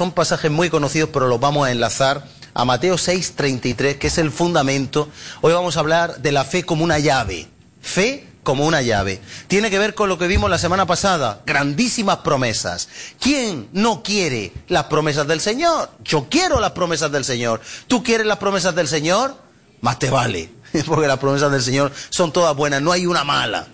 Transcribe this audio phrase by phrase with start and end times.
[0.00, 4.30] son pasajes muy conocidos, pero los vamos a enlazar a Mateo 6:33, que es el
[4.30, 5.10] fundamento.
[5.42, 7.48] Hoy vamos a hablar de la fe como una llave.
[7.82, 9.20] Fe como una llave.
[9.46, 12.88] Tiene que ver con lo que vimos la semana pasada, grandísimas promesas.
[13.20, 15.90] ¿Quién no quiere las promesas del Señor?
[16.02, 17.60] Yo quiero las promesas del Señor.
[17.86, 19.36] ¿Tú quieres las promesas del Señor?
[19.82, 20.50] Más te vale,
[20.86, 23.68] porque las promesas del Señor son todas buenas, no hay una mala.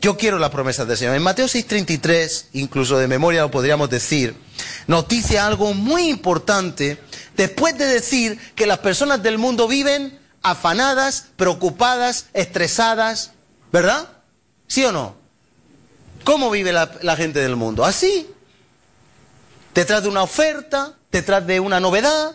[0.00, 1.16] Yo quiero las promesas del Señor.
[1.16, 4.36] En Mateo 6:33, incluso de memoria lo podríamos decir,
[4.86, 6.98] nos dice algo muy importante
[7.36, 13.32] después de decir que las personas del mundo viven afanadas, preocupadas, estresadas,
[13.72, 14.08] ¿verdad?
[14.68, 15.16] ¿Sí o no?
[16.24, 17.84] ¿Cómo vive la, la gente del mundo?
[17.84, 18.28] Así.
[19.74, 22.34] Detrás de una oferta, detrás de una novedad,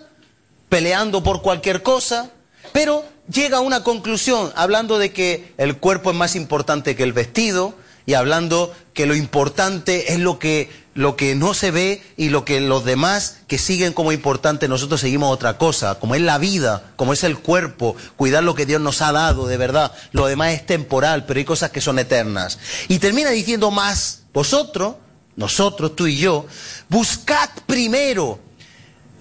[0.69, 2.29] peleando por cualquier cosa,
[2.71, 7.13] pero llega a una conclusión hablando de que el cuerpo es más importante que el
[7.13, 7.75] vestido
[8.05, 12.45] y hablando que lo importante es lo que, lo que no se ve y lo
[12.45, 16.91] que los demás que siguen como importante, nosotros seguimos otra cosa, como es la vida,
[16.95, 19.91] como es el cuerpo, cuidar lo que Dios nos ha dado de verdad.
[20.11, 22.57] Lo demás es temporal, pero hay cosas que son eternas.
[22.87, 24.95] Y termina diciendo más, vosotros,
[25.35, 26.45] nosotros, tú y yo,
[26.89, 28.39] buscad primero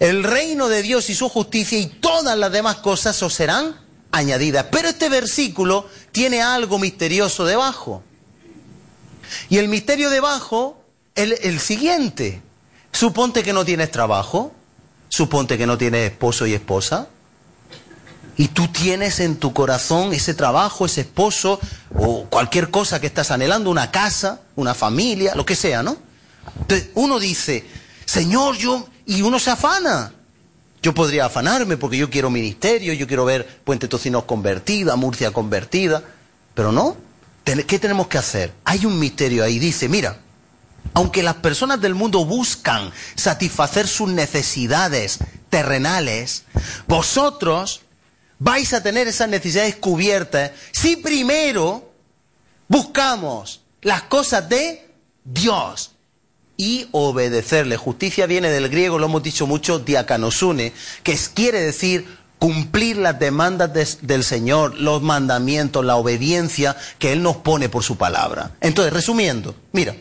[0.01, 3.77] el reino de Dios y su justicia y todas las demás cosas os serán
[4.13, 4.67] añadidas.
[4.71, 8.03] Pero este versículo tiene algo misterioso debajo.
[9.49, 10.83] Y el misterio debajo
[11.15, 12.43] es el, siguiente.
[12.93, 14.53] Suponte que no tienes trabajo,
[15.09, 17.09] suponte que no tienes esposo y esposa,
[18.37, 21.61] y tú tienes en tu corazón ese trabajo, ese esposo,
[21.95, 25.97] o cualquier cosa que estás anhelando, una casa, una familia, lo que sea, ¿no?
[26.61, 27.65] Entonces uno dice,
[28.07, 30.13] Señor, yo, y uno se afana.
[30.83, 36.03] Yo podría afanarme porque yo quiero ministerio, yo quiero ver Puente Tocinos convertida, Murcia convertida,
[36.55, 36.97] pero no.
[37.45, 38.53] ¿Qué tenemos que hacer?
[38.65, 39.59] Hay un misterio ahí.
[39.59, 40.19] Dice, mira,
[40.95, 45.19] aunque las personas del mundo buscan satisfacer sus necesidades
[45.51, 46.45] terrenales,
[46.87, 47.83] vosotros
[48.39, 51.93] vais a tener esas necesidades cubiertas si primero
[52.69, 54.89] buscamos las cosas de
[55.25, 55.93] Dios
[56.61, 57.79] y obedecerle.
[57.79, 62.07] Justicia viene del griego, lo hemos dicho mucho, diacanosune, que quiere decir
[62.39, 67.97] cumplir las demandas del Señor, los mandamientos, la obediencia que Él nos pone por su
[67.97, 68.51] palabra.
[68.61, 69.97] Entonces, resumiendo, mira,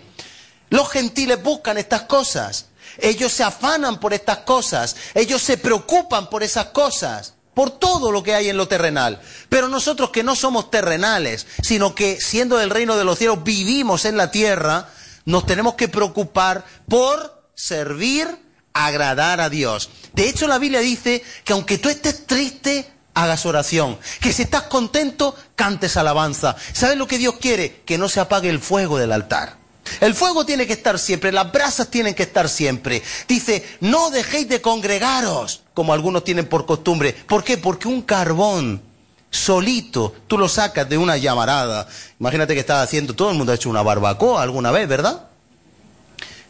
[0.69, 2.65] los gentiles buscan estas cosas,
[2.97, 8.21] ellos se afanan por estas cosas, ellos se preocupan por esas cosas, por todo lo
[8.21, 9.21] que hay en lo terrenal.
[9.47, 14.03] Pero nosotros que no somos terrenales, sino que siendo del reino de los cielos vivimos
[14.03, 14.89] en la tierra,
[15.25, 18.27] nos tenemos que preocupar por servir,
[18.73, 19.89] agradar a Dios.
[20.13, 23.97] De hecho, la Biblia dice que aunque tú estés triste, hagas oración.
[24.21, 26.55] Que si estás contento, cantes alabanza.
[26.73, 27.81] ¿Sabes lo que Dios quiere?
[27.85, 29.57] Que no se apague el fuego del altar.
[30.01, 33.01] El fuego tiene que estar siempre, las brasas tienen que estar siempre.
[33.27, 37.13] Dice, no dejéis de congregaros, como algunos tienen por costumbre.
[37.13, 37.57] ¿Por qué?
[37.57, 38.81] Porque un carbón
[39.29, 41.87] solito, tú lo sacas de una llamarada.
[42.19, 45.27] Imagínate que estás haciendo, todo el mundo ha hecho una barbacoa alguna vez, ¿verdad?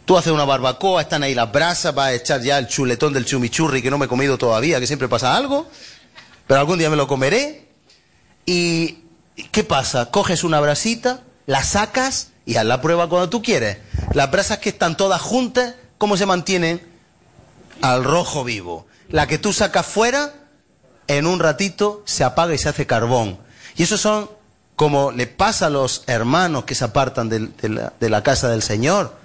[0.05, 3.25] Tú haces una barbacoa, están ahí las brasas, vas a echar ya el chuletón del
[3.25, 5.69] chumichurri que no me he comido todavía, que siempre pasa algo,
[6.47, 7.67] pero algún día me lo comeré.
[8.45, 9.03] ¿Y
[9.51, 10.09] qué pasa?
[10.09, 13.77] Coges una brasita, la sacas y haz la prueba cuando tú quieres.
[14.13, 16.81] Las brasas que están todas juntas, ¿cómo se mantienen?
[17.83, 18.87] Al rojo vivo.
[19.09, 20.33] La que tú sacas fuera,
[21.09, 23.37] en un ratito se apaga y se hace carbón.
[23.75, 24.29] Y eso son
[24.75, 29.17] como le pasa a los hermanos que se apartan de, la, casa del Señor.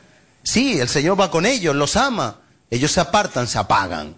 [0.42, 2.38] Sí, el Señor va con ellos, los ama.
[2.70, 4.16] Ellos se apartan, se apagan.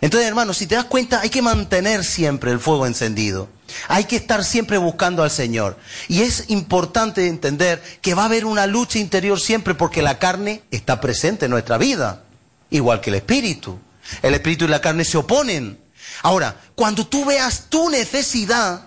[0.00, 3.48] Entonces, hermanos, si te das cuenta, hay que mantener siempre el fuego encendido.
[3.88, 5.76] Hay que estar siempre buscando al Señor.
[6.06, 10.62] Y es importante entender que va a haber una lucha interior siempre porque la carne
[10.70, 12.22] está presente en nuestra vida,
[12.70, 13.78] igual que el espíritu.
[14.22, 15.85] El espíritu y la carne se oponen.
[16.22, 18.82] Ahora, cuando tú veas tu necesidad,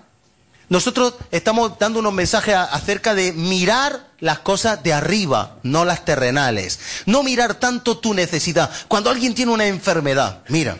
[0.69, 6.79] nosotros estamos dando unos mensajes acerca de mirar las cosas de arriba, no las terrenales.
[7.07, 8.69] No mirar tanto tu necesidad.
[8.87, 10.77] Cuando alguien tiene una enfermedad, mira,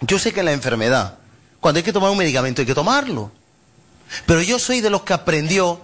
[0.00, 1.18] yo sé que la enfermedad,
[1.60, 3.32] cuando hay que tomar un medicamento hay que tomarlo.
[4.26, 5.80] Pero yo soy de los que aprendió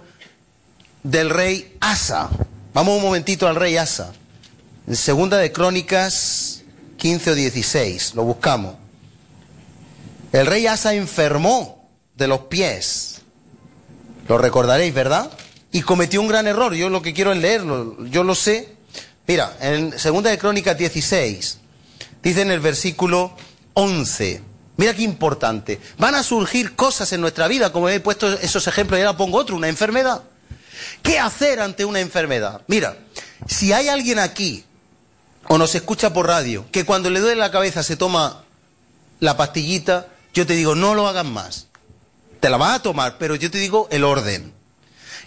[1.03, 2.29] del rey Asa.
[2.73, 4.13] Vamos un momentito al rey Asa.
[4.87, 6.61] En segunda de Crónicas
[6.97, 8.82] 15 o 16, lo buscamos.
[10.33, 13.21] El rey Asa enfermó de los pies.
[14.27, 15.31] Lo recordaréis, ¿verdad?
[15.71, 16.73] Y cometió un gran error.
[16.73, 18.03] Yo lo que quiero es leerlo.
[18.07, 18.75] Yo lo sé.
[19.27, 21.59] Mira, en Segunda de Crónicas 16,
[22.23, 23.37] dice en el versículo
[23.75, 24.41] 11.
[24.75, 25.79] Mira qué importante.
[25.99, 29.37] Van a surgir cosas en nuestra vida, como he puesto esos ejemplos, y ahora pongo
[29.37, 30.23] otro, una enfermedad.
[31.03, 32.61] ¿Qué hacer ante una enfermedad?
[32.65, 32.97] Mira,
[33.47, 34.65] si hay alguien aquí
[35.47, 38.43] o nos escucha por radio, que cuando le duele la cabeza se toma
[39.19, 41.67] la pastillita, yo te digo, no lo hagas más.
[42.39, 44.53] Te la vas a tomar, pero yo te digo el orden.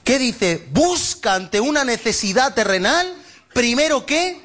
[0.05, 0.67] ¿Qué dice?
[0.71, 3.13] Busca ante una necesidad terrenal,
[3.53, 4.41] primero que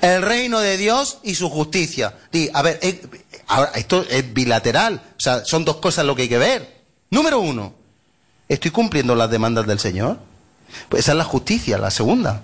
[0.00, 2.16] el reino de Dios y su justicia.
[2.32, 3.00] Di, a ver, eh,
[3.46, 6.82] ahora, esto es bilateral, o sea, son dos cosas lo que hay que ver.
[7.10, 7.74] Número uno,
[8.48, 10.18] ¿estoy cumpliendo las demandas del Señor?
[10.88, 12.42] Pues esa es la justicia, la segunda.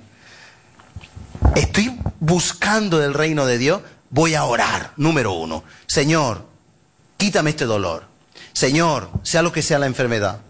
[1.57, 3.83] ¿Estoy buscando el reino de Dios?
[4.11, 5.65] Voy a orar, número uno.
[5.87, 6.47] Señor,
[7.23, 8.03] quítame este dolor.
[8.53, 10.41] Señor, sea lo que sea la enfermedad.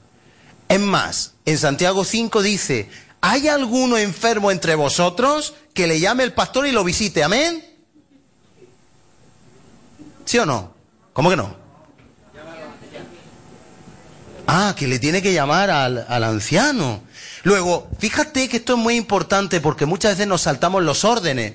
[0.69, 2.89] Es más, en Santiago 5 dice,
[3.21, 7.23] ¿hay alguno enfermo entre vosotros que le llame el pastor y lo visite?
[7.23, 7.63] Amén.
[10.25, 10.73] ¿Sí o no?
[11.13, 11.55] ¿Cómo que no?
[14.47, 17.03] Ah, que le tiene que llamar al, al, anciano.
[17.43, 21.55] Luego, fíjate que esto es muy importante porque muchas veces nos saltamos los órdenes.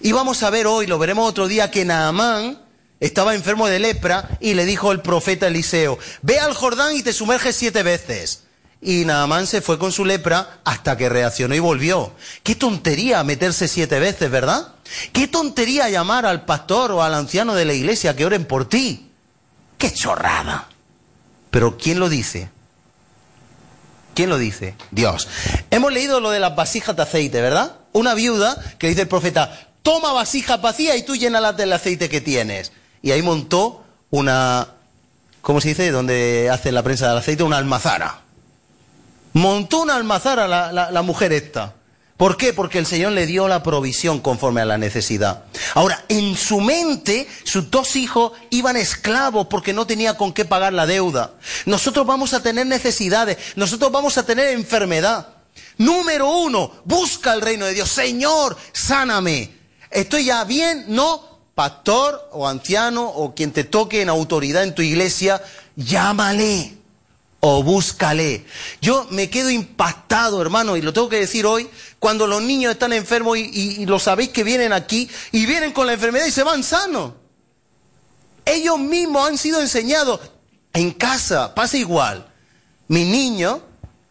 [0.00, 2.63] Y vamos a ver hoy, lo veremos otro día, que Naamán
[3.04, 7.12] estaba enfermo de lepra y le dijo el profeta Eliseo, ve al Jordán y te
[7.12, 8.44] sumerges siete veces.
[8.80, 12.12] Y Naamán se fue con su lepra hasta que reaccionó y volvió.
[12.42, 14.68] Qué tontería meterse siete veces, ¿verdad?
[15.12, 19.10] Qué tontería llamar al pastor o al anciano de la iglesia que oren por ti.
[19.76, 20.68] Qué chorrada.
[21.50, 22.48] Pero ¿quién lo dice?
[24.14, 24.76] ¿Quién lo dice?
[24.90, 25.28] Dios.
[25.70, 27.76] Hemos leído lo de las vasijas de aceite, ¿verdad?
[27.92, 32.22] Una viuda que dice el profeta, toma vasija vacía y tú llénalas del aceite que
[32.22, 32.72] tienes.
[33.04, 34.66] Y ahí montó una,
[35.42, 35.90] ¿cómo se dice?
[35.90, 38.22] Donde hace la prensa del aceite, una almazara.
[39.34, 41.74] Montó una almazara la, la, la mujer esta.
[42.16, 42.54] ¿Por qué?
[42.54, 45.44] Porque el Señor le dio la provisión conforme a la necesidad.
[45.74, 50.72] Ahora, en su mente, sus dos hijos iban esclavos porque no tenía con qué pagar
[50.72, 51.32] la deuda.
[51.66, 55.28] Nosotros vamos a tener necesidades, nosotros vamos a tener enfermedad.
[55.76, 57.90] Número uno, busca el reino de Dios.
[57.90, 59.50] Señor, sáname.
[59.90, 60.86] ¿Estoy ya bien?
[60.88, 61.33] No.
[61.54, 65.42] Pastor o anciano o quien te toque en autoridad en tu iglesia,
[65.76, 66.76] llámale
[67.40, 68.44] o búscale.
[68.80, 71.68] Yo me quedo impactado, hermano, y lo tengo que decir hoy,
[71.98, 75.72] cuando los niños están enfermos y, y, y, lo sabéis que vienen aquí y vienen
[75.72, 77.12] con la enfermedad y se van sanos.
[78.44, 80.20] Ellos mismos han sido enseñados
[80.72, 82.26] en casa, pasa igual.
[82.88, 83.62] Mi niño,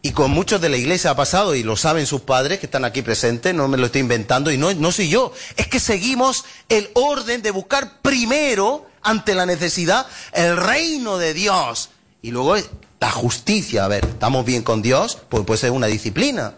[0.04, 2.84] y con muchos de la iglesia ha pasado, y lo saben sus padres que están
[2.84, 6.44] aquí presentes, no me lo estoy inventando, y no, no soy yo, es que seguimos
[6.68, 11.88] el orden de buscar primero, ante la necesidad, el reino de Dios.
[12.20, 12.54] Y luego
[13.00, 15.16] la justicia, a ver, ¿estamos bien con Dios?
[15.30, 16.52] Pues puede ser una disciplina.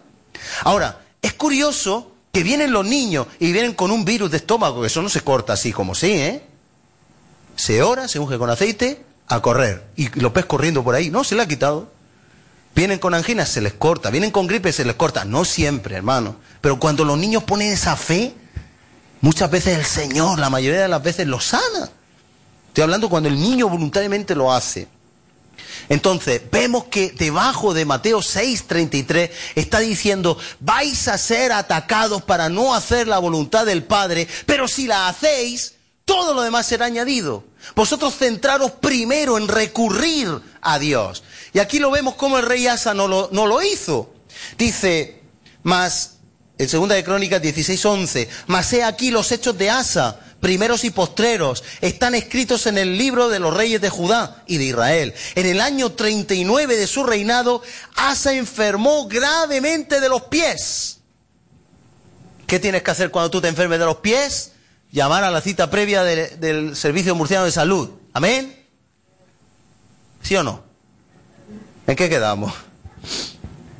[0.65, 4.87] Ahora, es curioso que vienen los niños y vienen con un virus de estómago, que
[4.87, 6.43] eso no se corta así como sí, ¿eh?
[7.55, 9.85] Se ora, se unge con aceite, a correr.
[9.95, 11.95] Y los ves corriendo por ahí, no, se le ha quitado.
[12.77, 14.11] Vienen con anginas, se les corta.
[14.11, 15.25] Vienen con gripe, se les corta.
[15.25, 16.35] No siempre, hermano.
[16.61, 18.35] Pero cuando los niños ponen esa fe,
[19.19, 21.89] muchas veces el Señor, la mayoría de las veces, lo sana.
[22.67, 24.87] Estoy hablando cuando el niño voluntariamente lo hace.
[25.89, 32.75] Entonces, vemos que debajo de Mateo 6:33 está diciendo, vais a ser atacados para no
[32.75, 35.73] hacer la voluntad del Padre, pero si la hacéis,
[36.05, 37.43] todo lo demás será añadido.
[37.75, 41.23] Vosotros centraros primero en recurrir a Dios.
[41.57, 44.13] Y aquí lo vemos como el rey Asa no lo, no lo hizo.
[44.59, 45.23] Dice,
[45.63, 46.17] más,
[46.55, 51.63] en segunda de Crónicas 16:11, mas he aquí los hechos de Asa primeros y postreros,
[51.81, 55.15] están escritos en el libro de los reyes de Judá y de Israel.
[55.33, 57.63] En el año 39 de su reinado,
[57.95, 60.99] Asa enfermó gravemente de los pies.
[62.45, 64.51] ¿Qué tienes que hacer cuando tú te enfermes de los pies?
[64.91, 67.89] Llamar a la cita previa de, del Servicio Murciano de Salud.
[68.13, 68.63] ¿Amén?
[70.21, 70.66] ¿Sí o no?
[71.87, 72.53] ¿En qué quedamos?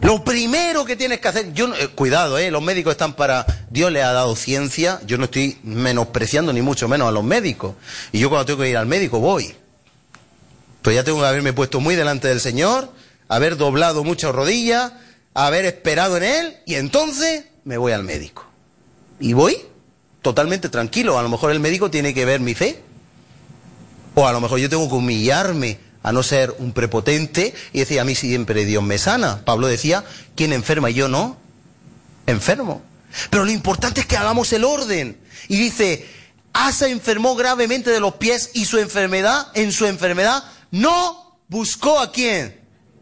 [0.02, 3.92] Lo primero que tienes que hacer, yo eh, cuidado, eh, los médicos están para, Dios
[3.92, 7.76] le ha dado ciencia, yo no estoy menospreciando ni mucho menos a los médicos.
[8.14, 9.54] Y yo cuando tengo que ir al médico voy.
[10.82, 12.90] Pues ya tengo que haberme puesto muy delante del Señor,
[13.28, 14.94] haber doblado muchas rodillas,
[15.34, 18.46] haber esperado en Él, y entonces me voy al médico.
[19.20, 19.58] Y voy
[20.22, 21.20] totalmente tranquilo.
[21.20, 22.82] A lo mejor el médico tiene que ver mi fe.
[24.16, 28.00] O a lo mejor yo tengo que humillarme a no ser un prepotente y decir,
[28.00, 29.44] a mí siempre Dios me sana.
[29.44, 30.06] Pablo decía,
[30.38, 31.36] ¿quién enferma y yo no?
[32.28, 32.82] Enfermo.
[33.30, 35.20] Pero lo importante es que hagamos el orden.
[35.50, 36.08] Y dice,
[36.54, 42.14] Asa enfermó gravemente de los pies y su enfermedad, en su enfermedad, no buscó a
[42.14, 42.58] quién?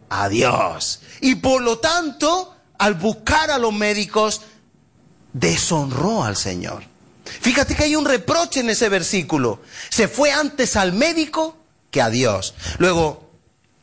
[0.09, 1.01] A Dios.
[1.21, 4.41] Y por lo tanto, al buscar a los médicos,
[5.31, 6.81] deshonró al Señor.
[7.24, 9.62] Fíjate que hay un reproche en ese versículo.
[9.89, 11.55] Se fue antes al médico
[11.95, 12.53] que a Dios.
[12.77, 13.25] Luego,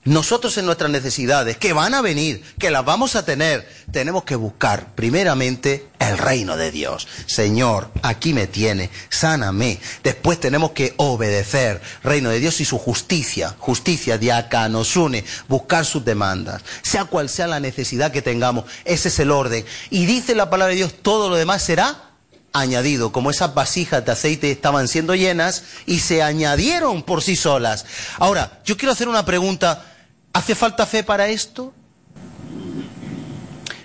[0.05, 4.37] nosotros en nuestras necesidades, que van a venir, que las vamos a tener, tenemos que
[4.37, 7.09] buscar primeramente el reino de Dios.
[7.25, 9.81] Señor, aquí me tiene, sáname.
[10.05, 13.55] Después tenemos que obedecer, reino de Dios y su justicia.
[13.59, 16.61] Justicia de acá nos une, buscar sus demandas.
[16.83, 19.65] Sea cual sea la necesidad que tengamos, ese es el orden.
[19.89, 22.12] Y dice la palabra de Dios, todo lo demás será
[22.53, 27.87] añadido, como esas vasijas de aceite estaban siendo llenas y se añadieron por sí solas.
[28.19, 29.87] Ahora, yo quiero hacer una pregunta
[30.33, 31.75] ¿Hace falta fe para esto?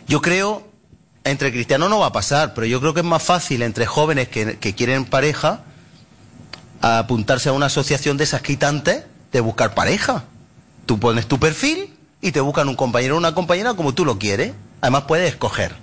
[0.07, 0.65] Yo creo,
[1.25, 4.29] entre cristianos no va a pasar, pero yo creo que es más fácil entre jóvenes
[4.29, 5.63] que, quieren pareja
[6.79, 10.23] apuntarse a una asociación de esas quitantes de buscar pareja.
[10.85, 14.17] Tú pones tu perfil y te buscan un compañero o una compañera como tú lo
[14.17, 14.53] quieres.
[14.79, 15.75] Además puedes escoger.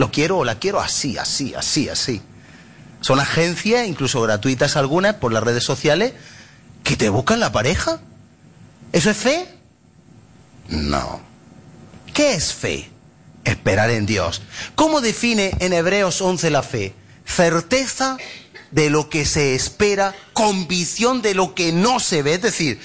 [0.00, 2.22] Lo quiero o la quiero así, así, así, así.
[3.02, 6.14] Son agencias, incluso gratuitas algunas, por las redes sociales,
[6.84, 8.00] que te buscan la pareja.
[8.92, 9.46] ¿Eso es fe?
[10.70, 11.20] No.
[12.14, 12.88] ¿Qué es fe?
[13.44, 14.40] Esperar en Dios.
[14.74, 16.94] ¿Cómo define en Hebreos 11 la fe?
[17.26, 18.16] Certeza
[18.70, 22.32] de lo que se espera, convicción de lo que no se ve.
[22.32, 22.80] Es decir,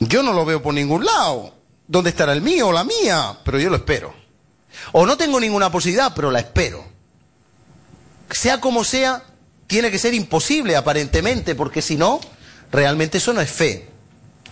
[0.00, 1.54] yo no lo veo por ningún lado.
[1.86, 3.38] ¿Dónde estará el mío o la mía?
[3.44, 4.25] Pero yo lo espero.
[4.92, 6.84] O no tengo ninguna posibilidad, pero la espero.
[8.30, 9.22] Sea como sea,
[9.66, 12.20] tiene que ser imposible aparentemente, porque si no,
[12.70, 13.96] realmente eso no es fe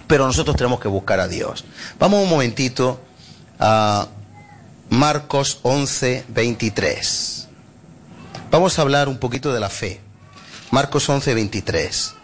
[0.06, 1.64] pero nosotros tenemos que buscar a Dios.
[1.98, 3.00] Vamos un momentito
[3.58, 4.08] a
[4.90, 7.48] Marcos 11, 23.
[8.50, 10.00] Vamos a hablar un poquito de la fe.
[10.70, 12.14] Marcos 11, 23.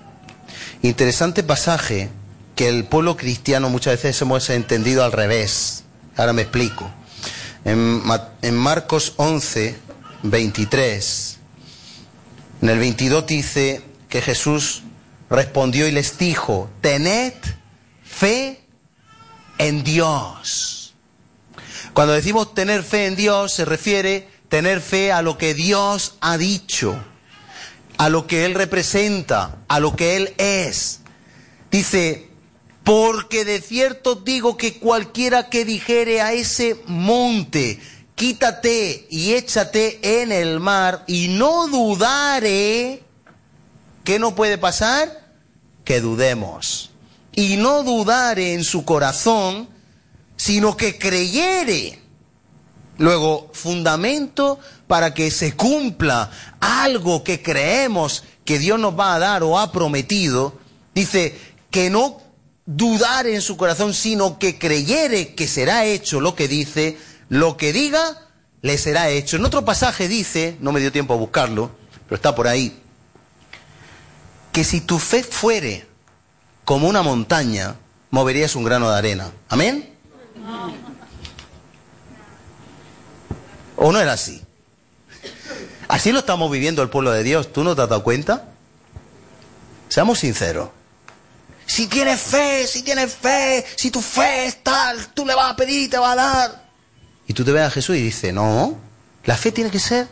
[0.83, 2.11] Interesante pasaje
[2.55, 5.85] que el pueblo cristiano muchas veces hemos entendido al revés.
[6.17, 6.91] Ahora me explico.
[7.65, 9.77] En, Marcos 11,
[10.23, 11.39] 23,
[12.63, 14.83] en el 22 dice que Jesús
[15.29, 17.35] respondió y les dijo, tened
[18.03, 18.61] fe
[19.59, 20.95] en Dios.
[21.93, 26.39] Cuando decimos tener fe en Dios se refiere tener fe a lo que Dios ha
[26.39, 26.97] dicho,
[27.99, 31.01] a lo que Él representa, a lo que Él es.
[31.71, 32.30] Dice,
[32.91, 37.79] porque de cierto digo que cualquiera que dijere a ese monte,
[38.17, 43.01] quítate y échate en el mar, y no dudare,
[44.03, 45.25] ¿qué no puede pasar?
[45.85, 46.91] Que dudemos
[47.31, 49.69] y no dudare en su corazón,
[50.37, 52.01] sino que creyere.
[52.99, 56.29] Luego, fundamento para que se cumpla
[56.59, 60.59] algo que creemos que Dios nos va a dar o ha prometido,
[60.93, 61.39] dice
[61.71, 62.30] que no
[62.77, 66.97] dudare en su corazón, sino que creyere que será hecho lo que dice,
[67.29, 68.29] lo que diga,
[68.63, 69.37] le será hecho.
[69.37, 71.73] En otro pasaje dice, no me dio tiempo a buscarlo,
[72.05, 72.81] pero está por ahí,
[74.53, 75.85] que si tu fe fuere
[76.65, 77.75] como una montaña,
[78.11, 79.33] moverías un grano de arena.
[79.49, 79.93] ¿Amén?
[83.75, 84.43] ¿O no era así?
[85.89, 87.53] Así lo estamos viviendo el pueblo de Dios.
[87.53, 88.45] ¿Tú no te has dado cuenta?
[89.89, 90.69] Seamos sinceros.
[91.71, 95.57] Si tienes fe, si tienes fe, si tu fe es tal, tú le vas a
[95.57, 96.71] pedir y te va a dar.
[97.29, 98.77] Y tú te ves a Jesús y dices, no,
[99.25, 100.09] la fe tiene que ser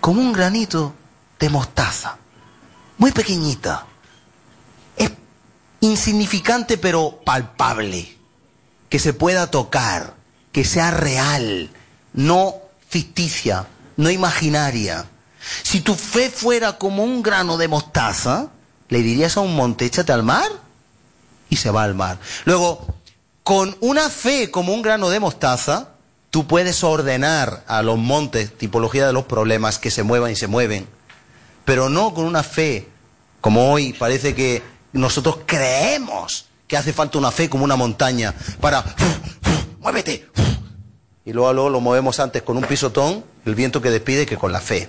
[0.00, 0.94] como un granito
[1.38, 2.18] de mostaza,
[2.98, 3.86] muy pequeñita
[5.80, 8.16] insignificante pero palpable,
[8.88, 10.14] que se pueda tocar,
[10.52, 11.70] que sea real,
[12.12, 12.56] no
[12.88, 15.06] ficticia, no imaginaria.
[15.62, 18.50] Si tu fe fuera como un grano de mostaza,
[18.88, 20.50] le dirías a un monte, échate al mar
[21.50, 22.18] y se va al mar.
[22.44, 22.86] Luego,
[23.42, 25.90] con una fe como un grano de mostaza,
[26.30, 30.46] tú puedes ordenar a los montes, tipología de los problemas, que se muevan y se
[30.46, 30.86] mueven,
[31.64, 32.88] pero no con una fe
[33.40, 38.84] como hoy parece que nosotros creemos que hace falta una fe como una montaña para
[39.80, 40.28] muévete.
[41.24, 44.50] Y luego, luego lo movemos antes con un pisotón, el viento que despide, que con
[44.50, 44.88] la fe.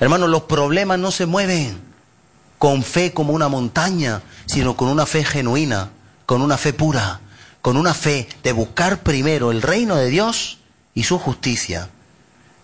[0.00, 1.87] Hermanos, los problemas no se mueven
[2.58, 5.90] con fe como una montaña, sino con una fe genuina,
[6.26, 7.20] con una fe pura,
[7.62, 10.58] con una fe de buscar primero el reino de Dios
[10.94, 11.88] y su justicia,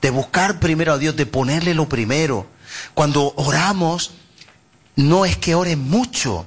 [0.02, 2.46] de buscar primero a Dios, de ponerle lo primero.
[2.94, 4.12] Cuando oramos,
[4.96, 6.46] no es que ores mucho,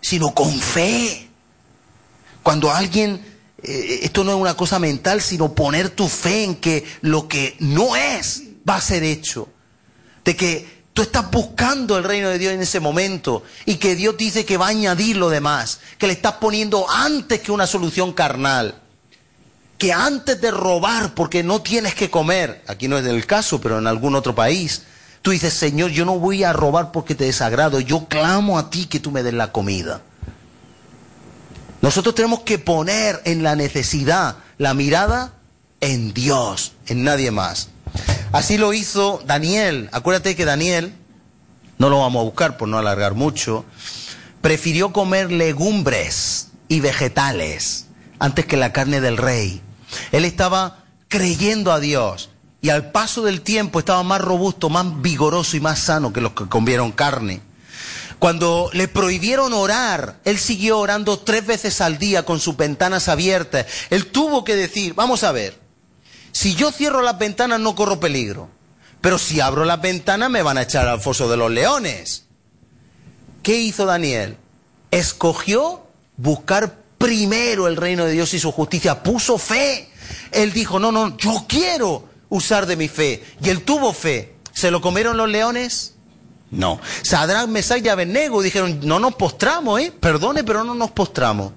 [0.00, 1.28] sino con fe.
[2.42, 3.24] Cuando alguien,
[3.62, 7.56] eh, esto no es una cosa mental, sino poner tu fe en que lo que
[7.60, 9.48] no es va a ser hecho.
[10.24, 14.16] De que tú estás buscando el reino de Dios en ese momento y que Dios
[14.16, 18.12] dice que va a añadir lo demás, que le estás poniendo antes que una solución
[18.14, 18.76] carnal.
[19.76, 23.78] Que antes de robar, porque no tienes que comer, aquí no es el caso, pero
[23.78, 24.82] en algún otro país,
[25.24, 28.84] Tú dices, Señor, yo no voy a robar porque te desagrado, yo clamo a ti
[28.84, 30.02] que tú me des la comida.
[31.80, 35.32] Nosotros tenemos que poner en la necesidad la mirada
[35.80, 37.70] en Dios, en nadie más.
[38.32, 39.88] Así lo hizo Daniel.
[39.92, 40.94] Acuérdate que Daniel,
[41.78, 43.64] no lo vamos a buscar por no alargar mucho,
[44.40, 47.86] prefirió comer legumbres y vegetales
[48.18, 49.62] antes que la carne del rey.
[50.12, 55.56] Él estaba creyendo a Dios y al paso del tiempo estaba más robusto, más vigoroso
[55.56, 57.40] y más sano que los que comieron carne.
[58.18, 63.66] Cuando le prohibieron orar, él siguió orando tres veces al día con sus ventanas abiertas.
[63.90, 65.58] Él tuvo que decir, vamos a ver,
[66.34, 68.48] si yo cierro las ventanas no corro peligro,
[69.00, 72.24] pero si abro las ventanas me van a echar al foso de los leones.
[73.44, 74.36] ¿Qué hizo Daniel?
[74.90, 75.86] Escogió
[76.16, 79.88] buscar primero el reino de Dios y su justicia, puso fe.
[80.32, 83.22] Él dijo, no, no, yo quiero usar de mi fe.
[83.40, 84.34] Y él tuvo fe.
[84.52, 85.94] ¿Se lo comieron los leones?
[86.50, 86.80] No.
[87.02, 89.92] Sadrán, Mesach y Abednego dijeron, no nos postramos, ¿eh?
[89.92, 91.52] Perdone, pero no nos postramos.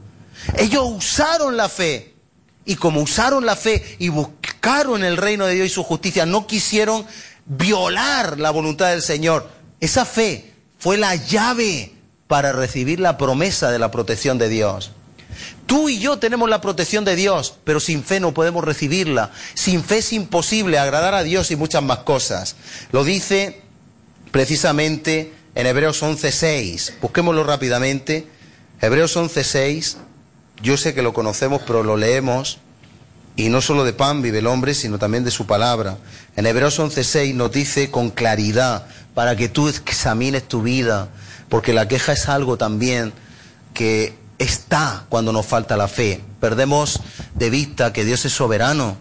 [0.55, 2.13] Ellos usaron la fe.
[2.67, 6.45] Y como usaron la fe y buscaron el reino de Dios y su justicia, no
[6.45, 7.05] quisieron
[7.45, 9.49] violar la voluntad del Señor.
[9.79, 11.93] Esa fe fue la llave
[12.27, 14.91] para recibir la promesa de la protección de Dios.
[15.65, 19.31] Tú y yo tenemos la protección de Dios, pero sin fe no podemos recibirla.
[19.53, 22.57] Sin fe es imposible agradar a Dios y muchas más cosas.
[22.91, 23.61] Lo dice
[24.31, 26.95] precisamente en Hebreos 11.6.
[27.01, 28.27] Busquémoslo rápidamente.
[28.81, 29.95] Hebreos 11.6,
[30.61, 32.59] yo sé que lo conocemos, pero lo leemos.
[33.35, 35.97] Y no solo de pan vive el hombre, sino también de su palabra.
[36.35, 41.09] En Hebreos 11.6 nos dice con claridad, para que tú examines tu vida,
[41.49, 43.13] porque la queja es algo también
[43.73, 46.21] que está cuando nos falta la fe.
[46.39, 46.99] Perdemos
[47.35, 48.97] de vista que Dios es soberano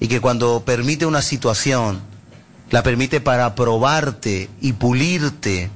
[0.00, 2.00] y que cuando permite una situación,
[2.70, 5.70] la permite para probarte y pulirte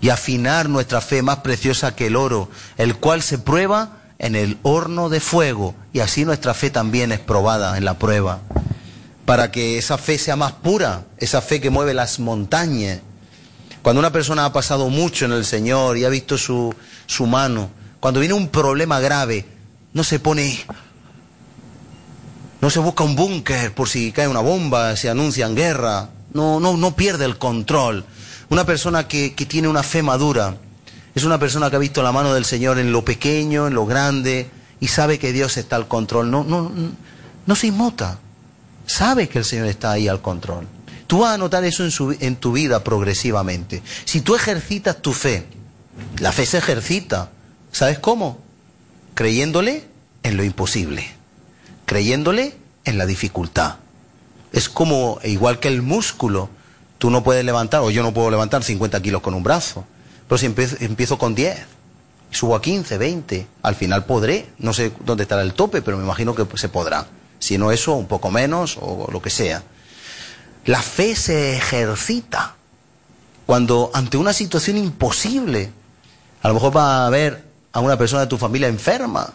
[0.00, 4.58] y afinar nuestra fe más preciosa que el oro, el cual se prueba en el
[4.62, 8.40] horno de fuego y así nuestra fe también es probada en la prueba,
[9.24, 13.00] para que esa fe sea más pura, esa fe que mueve las montañas.
[13.82, 16.74] Cuando una persona ha pasado mucho en el Señor y ha visto su,
[17.06, 17.70] su mano,
[18.00, 19.46] cuando viene un problema grave,
[19.92, 20.58] no se pone,
[22.60, 26.76] no se busca un búnker por si cae una bomba, se anuncian guerra, no, no,
[26.76, 28.04] no pierde el control.
[28.50, 30.56] Una persona que, que tiene una fe madura
[31.18, 33.86] es una persona que ha visto la mano del Señor en lo pequeño, en lo
[33.86, 34.48] grande,
[34.80, 36.30] y sabe que Dios está al control.
[36.30, 36.72] No, no,
[37.44, 38.18] no se inmuta.
[38.86, 40.66] Sabe que el Señor está ahí al control.
[41.08, 43.82] Tú vas a notar eso en, su, en tu vida progresivamente.
[44.04, 45.46] Si tú ejercitas tu fe,
[46.18, 47.30] la fe se ejercita.
[47.72, 48.38] ¿Sabes cómo?
[49.14, 49.84] Creyéndole
[50.22, 51.04] en lo imposible,
[51.84, 52.54] creyéndole
[52.84, 53.76] en la dificultad.
[54.52, 56.48] Es como, igual que el músculo,
[56.98, 59.84] tú no puedes levantar, o yo no puedo levantar 50 kilos con un brazo,
[60.28, 61.58] pero si empiezo, con 10,
[62.30, 66.04] subo a 15, 20, al final podré, no sé dónde estará el tope, pero me
[66.04, 67.06] imagino que se podrá.
[67.38, 69.62] Si no eso, un poco menos o lo que sea.
[70.66, 72.56] La fe se ejercita
[73.46, 75.70] cuando ante una situación imposible,
[76.42, 79.32] a lo mejor va a haber a una persona de tu familia enferma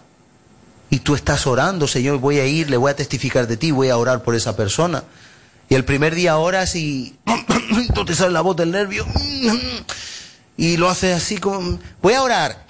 [0.91, 3.89] y tú estás orando, Señor, voy a ir, le voy a testificar de ti, voy
[3.89, 5.03] a orar por esa persona.
[5.69, 7.17] Y el primer día oras y
[7.95, 9.03] tú te sale la voz del nervio
[10.63, 12.65] y lo haces así como, voy a orar.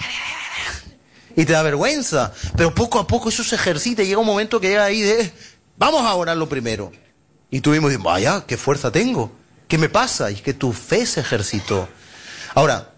[1.35, 2.33] Y te da vergüenza.
[2.57, 5.31] Pero poco a poco eso se ejercita y llega un momento que llega ahí de,
[5.77, 6.91] vamos a orar lo primero.
[7.51, 9.31] Y tú mismo dices, vaya, qué fuerza tengo.
[9.67, 10.31] ¿Qué me pasa?
[10.31, 11.87] Y es que tu fe se ejercitó.
[12.55, 12.89] Ahora,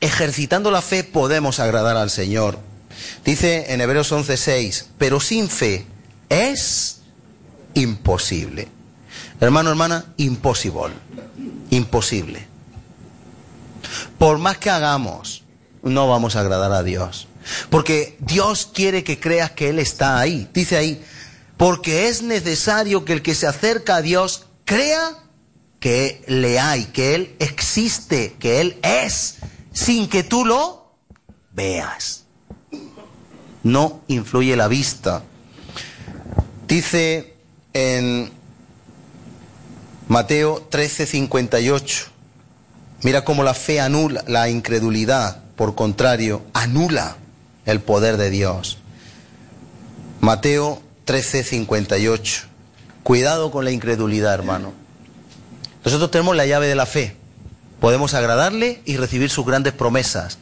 [0.00, 2.58] ejercitando la fe podemos agradar al Señor.
[3.26, 5.84] Dice en Hebreos 11:6, pero sin fe
[6.30, 7.02] es
[7.74, 8.68] imposible.
[9.38, 10.94] Hermano, hermana, imposible.
[11.68, 12.49] Imposible.
[14.18, 15.42] Por más que hagamos,
[15.82, 17.26] no vamos a agradar a Dios.
[17.70, 20.48] Porque Dios quiere que creas que Él está ahí.
[20.52, 21.02] Dice ahí,
[21.56, 25.16] porque es necesario que el que se acerca a Dios crea
[25.78, 29.36] que le hay, que Él existe, que Él es
[29.72, 30.94] sin que tú lo
[31.52, 32.24] veas.
[33.62, 35.22] No influye la vista.
[36.68, 37.34] Dice
[37.72, 38.30] en
[40.08, 42.09] Mateo 13:58,
[43.02, 47.16] mira cómo la fe anula la incredulidad, por contrario, anula
[47.66, 48.78] el poder de Dios.
[50.20, 52.44] Mateo 13:58.
[53.02, 54.72] Cuidado con la incredulidad, hermano.
[55.84, 57.16] Nosotros tenemos la llave de la fe
[57.80, 60.38] podemos agradarle y recibir sus grandes promesas.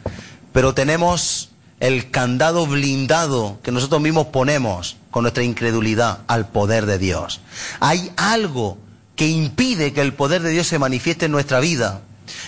[0.52, 6.98] Pero tenemos el candado blindado que nosotros mismos ponemos con nuestra incredulidad al poder de
[6.98, 7.40] Dios.
[7.80, 8.76] Hay algo
[9.14, 12.02] que impide que el poder de Dios se manifieste en nuestra vida.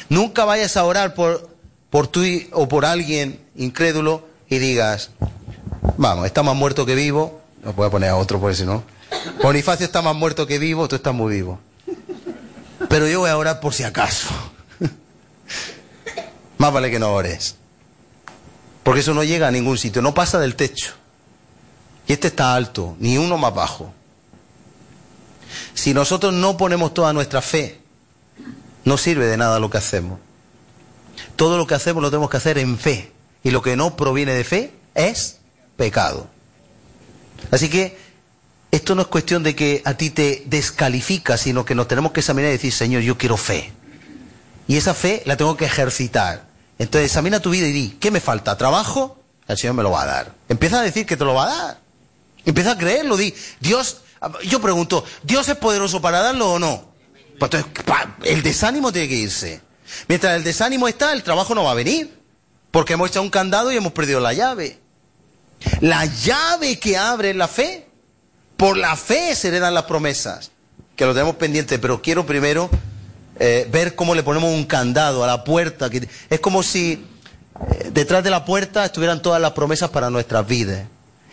[0.09, 1.49] Nunca vayas a orar por,
[1.91, 5.11] por tú o por alguien incrédulo y digas,
[5.97, 7.41] Vamos, está más muerto que vivo.
[7.63, 8.83] No voy a poner a otro por si no.
[9.43, 11.59] Bonifacio está más muerto que vivo, tú estás muy vivo.
[12.89, 14.29] Pero yo voy a orar por si acaso.
[16.59, 17.57] Más vale que no ores.
[18.83, 20.95] Porque eso no llega a ningún sitio, no pasa del techo.
[22.07, 23.93] Y este está alto, ni uno más bajo.
[25.75, 27.80] Si nosotros no ponemos toda nuestra fe,
[28.91, 30.19] no sirve de nada lo que hacemos.
[31.37, 33.13] Todo lo que hacemos lo tenemos que hacer en fe.
[33.45, 35.39] Y lo que no proviene de fe es
[35.77, 36.27] pecado.
[37.53, 37.97] Así que
[38.73, 42.19] esto no es cuestión de que a ti te descalifica, sino que nos tenemos que
[42.19, 43.73] examinar y decir, Señor, yo quiero fe.
[44.67, 46.47] Y esa fe la tengo que ejercitar.
[46.81, 48.59] Entonces examina tu vida y di, ¿qué me falta?
[48.59, 49.21] ¿Trabajo?
[49.47, 50.35] El Señor me lo va a dar.
[50.49, 51.81] Empieza a decir que te lo va a dar.
[52.45, 53.99] Empieza a creerlo, di, Dios,
[54.49, 56.90] yo pregunto, ¿Dios es poderoso para darlo o no?
[57.41, 57.73] Pues entonces,
[58.25, 59.63] el desánimo tiene que irse.
[60.09, 62.15] Mientras el desánimo está, el trabajo no va a venir.
[62.71, 64.79] Porque hemos echado un candado y hemos perdido la llave.
[65.81, 67.87] La llave que abre la fe.
[68.59, 70.51] Por la fe se le dan las promesas.
[70.97, 72.69] Que lo tenemos pendiente, pero quiero primero
[73.39, 75.89] eh, ver cómo le ponemos un candado a la puerta.
[75.89, 77.07] Que es como si
[77.73, 80.87] eh, detrás de la puerta estuvieran todas las promesas para nuestras vidas.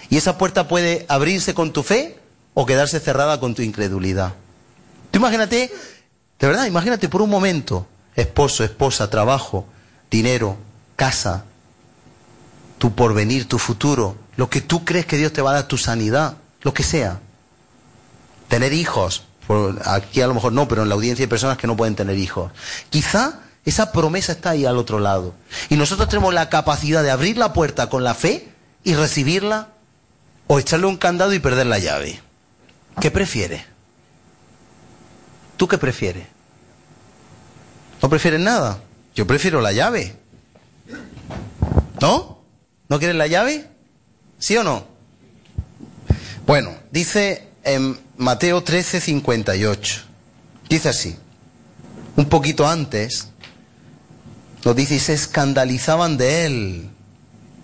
[0.09, 2.17] Y esa puerta puede abrirse con tu fe
[2.53, 4.35] o quedarse cerrada con tu incredulidad.
[5.11, 5.69] Tú imagínate,
[6.39, 9.65] de verdad, imagínate por un momento, esposo, esposa, trabajo,
[10.12, 10.58] dinero,
[10.95, 11.45] casa,
[12.78, 15.78] tu porvenir, tu futuro, lo que tú crees que Dios te va a dar, tu
[15.78, 17.19] sanidad, lo que sea.
[18.47, 19.23] Tener hijos,
[19.84, 22.17] aquí a lo mejor no, pero en la audiencia hay personas que no pueden tener
[22.17, 22.52] hijos.
[22.89, 25.34] Quizá esa promesa está ahí al otro lado.
[25.69, 28.50] Y nosotros tenemos la capacidad de abrir la puerta con la fe
[28.84, 29.69] y recibirla
[30.47, 32.21] o echarle un candado y perder la llave.
[33.02, 33.63] ¿Qué prefieres?
[35.57, 36.27] ¿Tú qué prefieres?
[38.01, 38.79] ¿No prefieres nada?
[39.15, 40.15] Yo prefiero la llave.
[41.99, 42.39] ¿No?
[42.87, 43.67] ¿No quieres la llave?
[44.39, 44.85] ¿Sí o no?
[46.45, 50.01] Bueno, dice en Mateo 13, 58.
[50.69, 51.17] Dice así.
[52.15, 53.29] Un poquito antes,
[54.63, 56.89] nos dice, y se escandalizaban de él.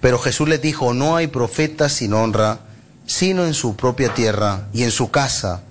[0.02, 2.60] Pero Jesús les dijo, no hay profeta sin honra
[3.06, 5.64] sino en su propia tierra y en su casa,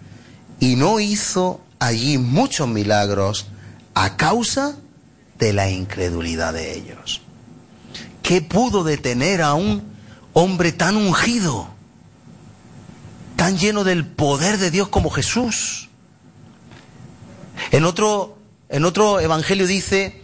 [0.60, 3.46] y no hizo allí muchos milagros
[3.94, 4.76] a causa
[5.38, 7.20] de la incredulidad de ellos.
[8.22, 9.82] ¿Qué pudo detener a un
[10.32, 11.68] hombre tan ungido,
[13.36, 15.88] tan lleno del poder de Dios como Jesús?
[17.72, 20.22] En otro, en otro evangelio dice,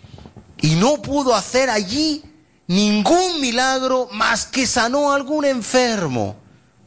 [0.60, 2.22] y no pudo hacer allí
[2.68, 6.36] ningún milagro más que sanó a algún enfermo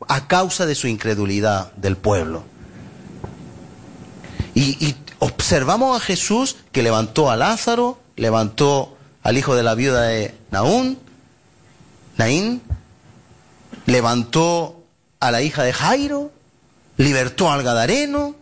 [0.07, 2.50] a causa de su incredulidad del pueblo.
[4.53, 10.35] Y, observamos a Jesús que levantó a Lázaro, levantó al hijo de la viuda de
[10.49, 10.97] Naún,
[12.17, 12.61] Naín,
[13.85, 14.83] levantó
[15.19, 16.31] a la hija de Jairo,
[16.97, 18.35] libertó al Gadareno,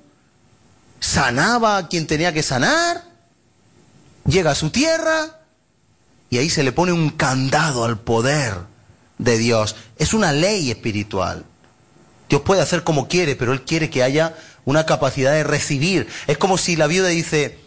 [0.99, 3.03] sanaba a quien tenía que sanar,
[4.25, 5.39] llega a su tierra
[6.29, 8.55] y ahí se le pone un candado al poder
[9.17, 9.75] de Dios.
[9.97, 11.45] Es una ley espiritual.
[12.29, 14.35] Dios puede hacer como quiere, pero Él quiere que haya
[14.69, 16.07] una capacidad de recibir.
[16.27, 17.57] Es como si la viuda dice,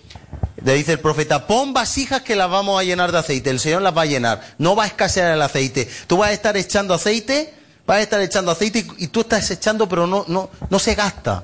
[0.65, 3.51] le dice el profeta, pon vasijas que las vamos a llenar de aceite.
[3.51, 4.55] El Señor las va a llenar.
[4.59, 5.91] No va a escasear el aceite.
[6.07, 7.53] Tú vas a estar echando aceite,
[7.87, 11.43] vas a estar echando aceite y, tú estás echando, pero no, no, no se gasta.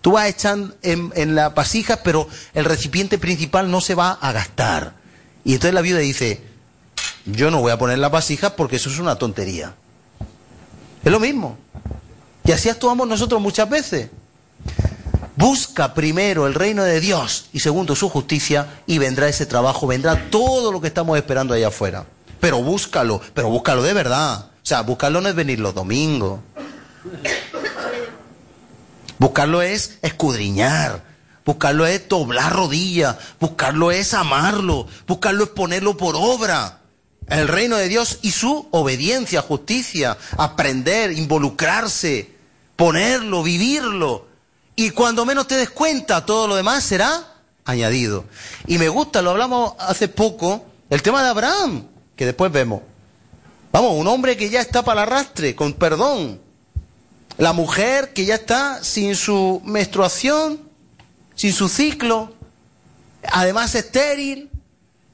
[0.00, 4.32] Tú vas echando en, en las vasijas, pero el recipiente principal no se va a
[4.32, 4.94] gastar.
[5.44, 6.40] Y entonces la viuda dice,
[7.26, 9.74] yo no voy a poner las vasijas porque eso es una tontería.
[11.04, 11.58] Es lo mismo.
[12.42, 14.08] Y así actuamos nosotros muchas veces.
[15.36, 20.30] Busca primero el reino de Dios y segundo su justicia y vendrá ese trabajo, vendrá
[20.30, 22.06] todo lo que estamos esperando allá afuera.
[22.40, 24.46] Pero búscalo, pero búscalo de verdad.
[24.46, 26.40] O sea, buscarlo no es venir los domingos.
[29.18, 31.02] Buscarlo es escudriñar.
[31.44, 33.16] Buscarlo es doblar rodillas.
[33.40, 34.86] Buscarlo es amarlo.
[35.06, 36.80] Buscarlo es ponerlo por obra
[37.28, 42.30] el reino de Dios y su obediencia, justicia, aprender, involucrarse,
[42.76, 44.26] ponerlo, vivirlo.
[44.76, 47.34] Y cuando menos te des cuenta, todo lo demás será
[47.64, 48.24] añadido.
[48.66, 52.82] Y me gusta, lo hablamos hace poco, el tema de Abraham, que después vemos.
[53.72, 56.40] Vamos, un hombre que ya está para el arrastre, con perdón.
[57.38, 60.60] La mujer que ya está sin su menstruación,
[61.34, 62.34] sin su ciclo,
[63.32, 64.50] además estéril.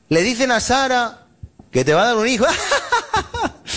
[0.08, 1.24] Le dicen a Sara,
[1.70, 2.46] que te va a dar un hijo.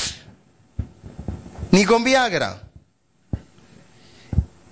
[1.72, 2.62] Ni con Viagra.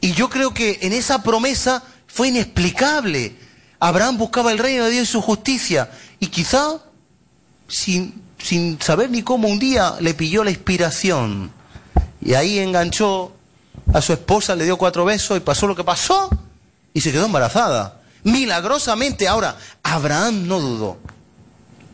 [0.02, 3.36] Y yo creo que en esa promesa fue inexplicable.
[3.80, 5.92] Abraham buscaba el reino de Dios y su justicia.
[6.20, 6.80] Y quizá,
[7.68, 11.52] sin, sin saber ni cómo, un día le pilló la inspiración.
[12.20, 13.32] Y ahí enganchó
[13.94, 16.30] a su esposa, le dio cuatro besos y pasó lo que pasó
[16.94, 18.02] y se quedó embarazada.
[18.24, 19.28] Milagrosamente.
[19.28, 20.98] Ahora, Abraham no dudó.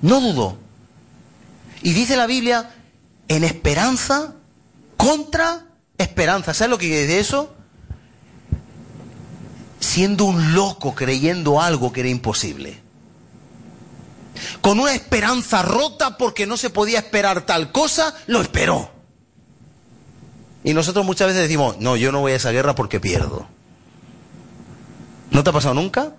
[0.02, 0.58] No dudó.
[1.82, 2.72] Y dice la Biblia,
[3.28, 4.34] en esperanza
[4.96, 5.66] contra
[5.98, 6.54] esperanza.
[6.54, 7.57] ¿Sabes lo que quiere decir eso?
[9.98, 12.80] Siendo un loco creyendo algo que era imposible.
[14.62, 18.92] Con una esperanza rota porque no se podía esperar tal cosa, lo esperó.
[20.64, 23.48] Y nosotros muchas veces decimos, no, yo no voy a esa guerra porque pierdo.
[25.32, 26.14] ¿No te ha pasado nunca?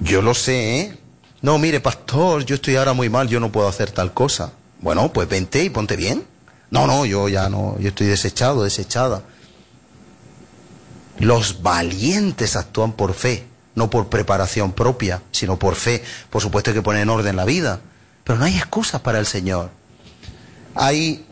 [0.00, 0.98] Yo lo sé, ¿eh?
[1.42, 4.52] No, mire, pastor, yo estoy ahora muy mal, yo no puedo hacer tal cosa.
[4.80, 6.24] Bueno, pues vente y ponte bien.
[6.70, 9.24] No, no, yo ya no, yo estoy desechado, desechada.
[11.18, 16.02] Los valientes actúan por fe, no por preparación propia, sino por fe.
[16.30, 17.80] Por supuesto hay que poner en orden la vida,
[18.24, 19.70] pero no hay excusas para el Señor.
[20.74, 21.24] Hay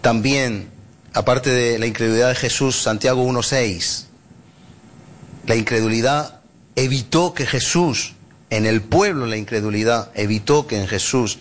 [0.00, 0.70] también,
[1.14, 4.04] aparte de la incredulidad de Jesús, Santiago 1.6,
[5.46, 6.40] la incredulidad
[6.76, 8.14] evitó que Jesús,
[8.50, 11.38] en el pueblo la incredulidad, evitó que en Jesús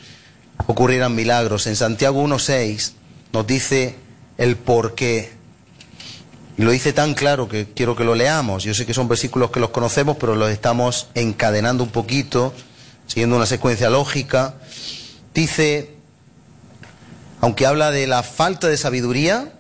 [0.66, 1.68] ocurrieran milagros.
[1.68, 2.94] En Santiago 1.6
[3.34, 3.96] nos dice
[4.38, 5.37] el por qué.
[6.58, 8.64] Y lo dice tan claro que quiero que lo leamos.
[8.64, 12.52] Yo sé que son versículos que los conocemos, pero los estamos encadenando un poquito,
[13.06, 14.56] siguiendo una secuencia lógica.
[15.36, 15.94] Dice,
[17.42, 19.54] aunque habla de la falta de sabiduría,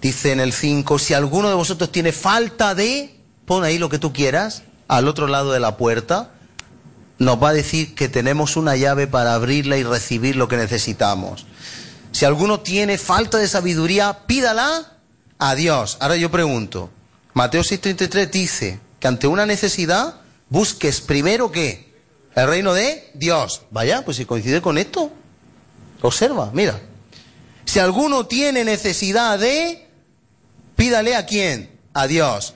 [0.00, 3.98] dice en el 5, si alguno de vosotros tiene falta de, pon ahí lo que
[3.98, 6.30] tú quieras, al otro lado de la puerta,
[7.18, 11.44] nos va a decir que tenemos una llave para abrirla y recibir lo que necesitamos.
[12.12, 14.92] Si alguno tiene falta de sabiduría, pídala
[15.38, 15.98] a.
[16.00, 16.90] Ahora yo pregunto,
[17.34, 20.16] Mateo 6:33 dice que ante una necesidad
[20.48, 21.92] busques primero qué?
[22.34, 23.62] El reino de Dios.
[23.70, 25.10] Vaya, pues si coincide con esto.
[26.00, 26.80] Observa, mira.
[27.64, 29.86] Si alguno tiene necesidad de,
[30.76, 31.70] pídale a quién?
[31.94, 32.54] A Dios.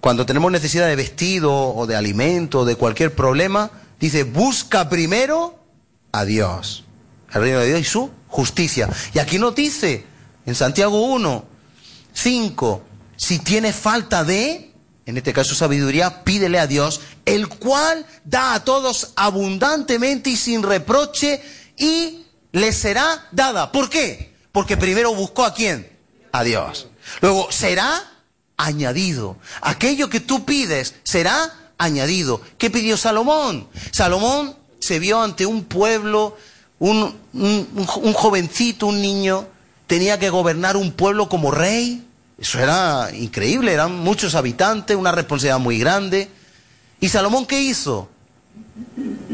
[0.00, 3.70] Cuando tenemos necesidad de vestido o de alimento o de cualquier problema,
[4.00, 5.58] dice, busca primero
[6.12, 6.84] a Dios.
[7.32, 8.88] El reino de Dios y su justicia.
[9.14, 10.04] Y aquí nos dice,
[10.46, 11.44] en Santiago 1,
[12.18, 12.82] 5,
[13.16, 14.72] si tiene falta de,
[15.06, 20.62] en este caso sabiduría, pídele a Dios, el cual da a todos abundantemente y sin
[20.62, 21.40] reproche
[21.76, 23.70] y le será dada.
[23.70, 24.34] ¿Por qué?
[24.52, 25.88] Porque primero buscó a quién?
[26.32, 26.88] A Dios.
[27.20, 28.02] Luego será
[28.56, 29.36] añadido.
[29.60, 32.40] Aquello que tú pides será añadido.
[32.58, 33.68] ¿Qué pidió Salomón?
[33.92, 36.36] Salomón se vio ante un pueblo,
[36.80, 37.14] un,
[38.14, 39.46] jovencito, un niño,
[39.86, 42.04] tenía que gobernar un pueblo como rey.
[42.38, 46.28] Eso era increíble, eran muchos habitantes, una responsabilidad muy grande.
[47.00, 48.08] ¿Y Salomón qué hizo?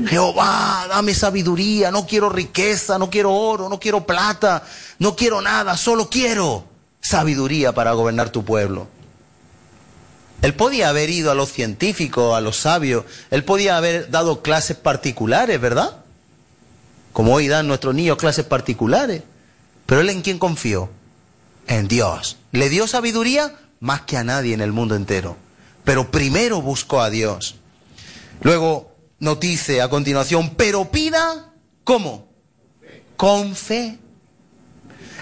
[0.07, 4.63] Jehová, dame sabiduría, no quiero riqueza, no quiero oro, no quiero plata,
[4.99, 6.65] no quiero nada, solo quiero
[7.01, 8.89] sabiduría para gobernar tu pueblo.
[10.43, 14.77] Él podía haber ido a los científicos, a los sabios, él podía haber dado clases
[14.77, 15.97] particulares, ¿verdad?
[17.13, 19.23] Como hoy dan nuestros niños clases particulares.
[19.87, 20.91] Pero él en quién confió?
[21.67, 22.37] En Dios.
[22.53, 23.55] ¿Le dio sabiduría?
[23.81, 25.37] Más que a nadie en el mundo entero.
[25.85, 27.57] Pero primero buscó a Dios.
[28.43, 31.53] Luego nos dice a continuación, pero pida,
[31.85, 32.29] ¿cómo?
[33.17, 33.99] Con fe.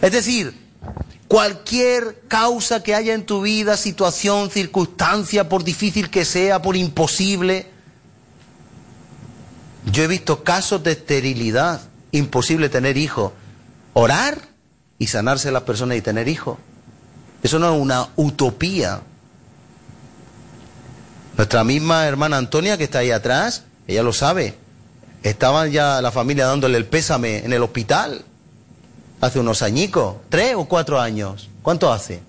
[0.00, 0.54] Es decir,
[1.28, 7.66] cualquier causa que haya en tu vida, situación, circunstancia, por difícil que sea, por imposible.
[9.90, 11.80] Yo he visto casos de esterilidad,
[12.12, 13.32] imposible tener hijos.
[13.94, 14.51] Orar
[14.98, 16.58] y sanarse las personas y tener hijos.
[17.42, 19.00] Eso no es una utopía.
[21.36, 24.56] Nuestra misma hermana Antonia, que está ahí atrás, ella lo sabe.
[25.22, 28.24] Estaban ya la familia dándole el pésame en el hospital
[29.20, 31.48] hace unos añicos, tres o cuatro años.
[31.62, 32.20] ¿Cuánto hace?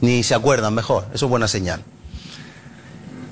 [0.00, 1.82] Ni se acuerdan, mejor, eso es buena señal.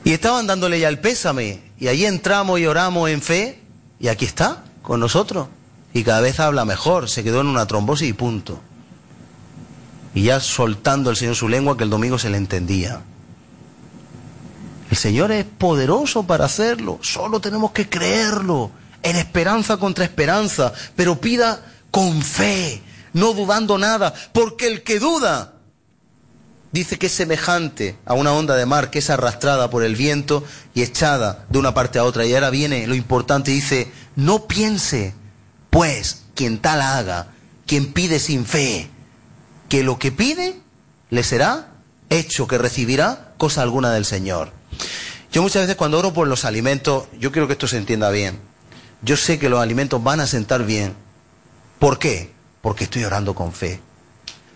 [0.03, 3.61] Y estaban dándole ya el pésame, y ahí entramos y oramos en fe,
[4.01, 5.47] y aquí está, con nosotros.
[5.95, 8.61] Y cada vez habla mejor, se quedó en una trombosis y punto.
[10.13, 13.01] Y ya soltando el Señor su lengua que el domingo se le entendía.
[14.91, 18.71] El Señor es poderoso para hacerlo, solo tenemos que creerlo,
[19.03, 25.53] en esperanza contra esperanza, pero pida con fe, no dudando nada, porque el que duda
[26.73, 30.43] dice que es semejante a una onda de mar que es arrastrada por el viento
[30.75, 32.27] y echada de una parte a otra.
[32.27, 35.15] Y ahora viene lo importante, dice, no piense,
[35.75, 37.27] pues, quien tal haga,
[37.67, 38.89] quien pide sin fe,
[39.69, 40.55] que lo que pide
[41.11, 41.67] le será
[42.11, 44.53] hecho, que recibirá cosa alguna del Señor.
[45.33, 48.39] Yo muchas veces cuando oro por los alimentos, yo quiero que esto se entienda bien.
[49.03, 50.95] Yo sé que los alimentos van a sentar bien,
[51.81, 52.33] ¿Por qué?
[52.63, 53.81] porque estoy orando con fe.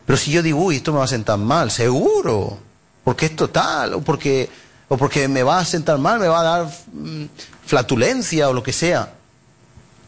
[0.06, 2.58] Pero si yo digo, uy, esto me va a sentar mal, seguro,
[3.02, 4.48] porque es total, o porque,
[4.86, 7.24] o porque me va a sentar mal, me va a dar mm,
[7.66, 9.17] flatulencia o lo que sea,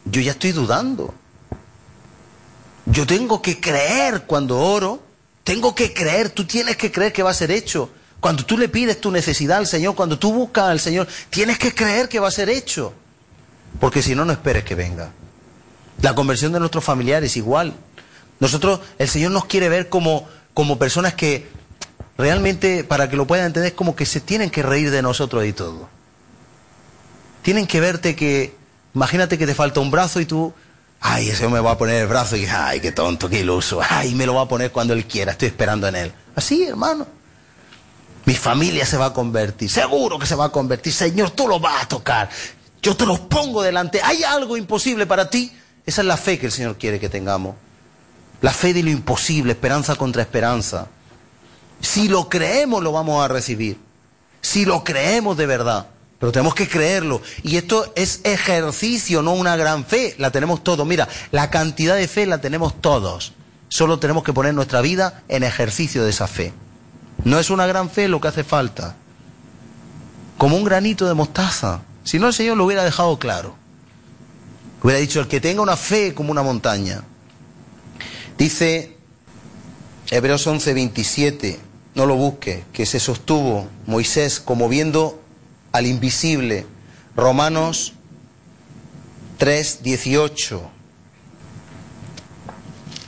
[0.05, 1.13] yo ya estoy dudando.
[2.85, 5.01] Yo tengo que creer cuando oro,
[5.43, 7.89] tengo que creer, tú tienes que creer que va a ser hecho.
[8.19, 11.73] Cuando tú le pides tu necesidad al Señor, cuando tú buscas al Señor, tienes que
[11.73, 12.93] creer que va a ser hecho.
[13.79, 15.11] Porque si no, no esperes que venga.
[16.01, 17.73] La conversión de nuestros familiares igual.
[18.39, 21.47] Nosotros, el Señor nos quiere ver como, como personas que
[22.17, 25.53] realmente, para que lo puedan entender, como que se tienen que reír de nosotros y
[25.53, 25.89] todo.
[27.41, 28.55] Tienen que verte que,
[28.93, 30.53] imagínate que te falta un brazo y tú,
[30.99, 34.15] ay, ese me va a poner el brazo y, ay, qué tonto, qué iluso, ay,
[34.15, 36.13] me lo va a poner cuando él quiera, estoy esperando en él.
[36.35, 37.07] Así, hermano.
[38.25, 41.59] Mi familia se va a convertir, seguro que se va a convertir, Señor, tú lo
[41.59, 42.29] vas a tocar.
[42.81, 44.01] Yo te los pongo delante.
[44.03, 45.51] ¿Hay algo imposible para ti?
[45.85, 47.55] Esa es la fe que el Señor quiere que tengamos.
[48.41, 50.87] La fe de lo imposible, esperanza contra esperanza.
[51.79, 53.77] Si lo creemos, lo vamos a recibir.
[54.41, 55.87] Si lo creemos de verdad.
[56.21, 57.19] Pero tenemos que creerlo.
[57.41, 60.13] Y esto es ejercicio, no una gran fe.
[60.19, 60.85] La tenemos todos.
[60.85, 63.33] Mira, la cantidad de fe la tenemos todos.
[63.69, 66.53] Solo tenemos que poner nuestra vida en ejercicio de esa fe.
[67.23, 68.95] No es una gran fe lo que hace falta.
[70.37, 71.81] Como un granito de mostaza.
[72.03, 73.55] Si no, el Señor lo hubiera dejado claro.
[74.83, 77.03] Hubiera dicho, el que tenga una fe como una montaña.
[78.37, 78.95] Dice
[80.11, 81.59] Hebreos 11, 27,
[81.95, 85.20] no lo busque, que se sostuvo Moisés como viendo
[85.71, 86.65] al invisible.
[87.15, 87.93] Romanos
[89.37, 90.69] 3, 18.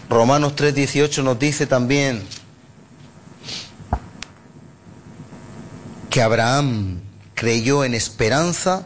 [0.10, 2.23] Romanos 3, 18 nos dice también
[6.10, 7.02] que Abraham
[7.34, 8.86] creyó en esperanza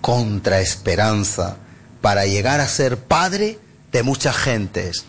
[0.00, 1.56] contra esperanza
[2.00, 3.58] para llegar a ser padre
[3.92, 5.04] de muchas gentes.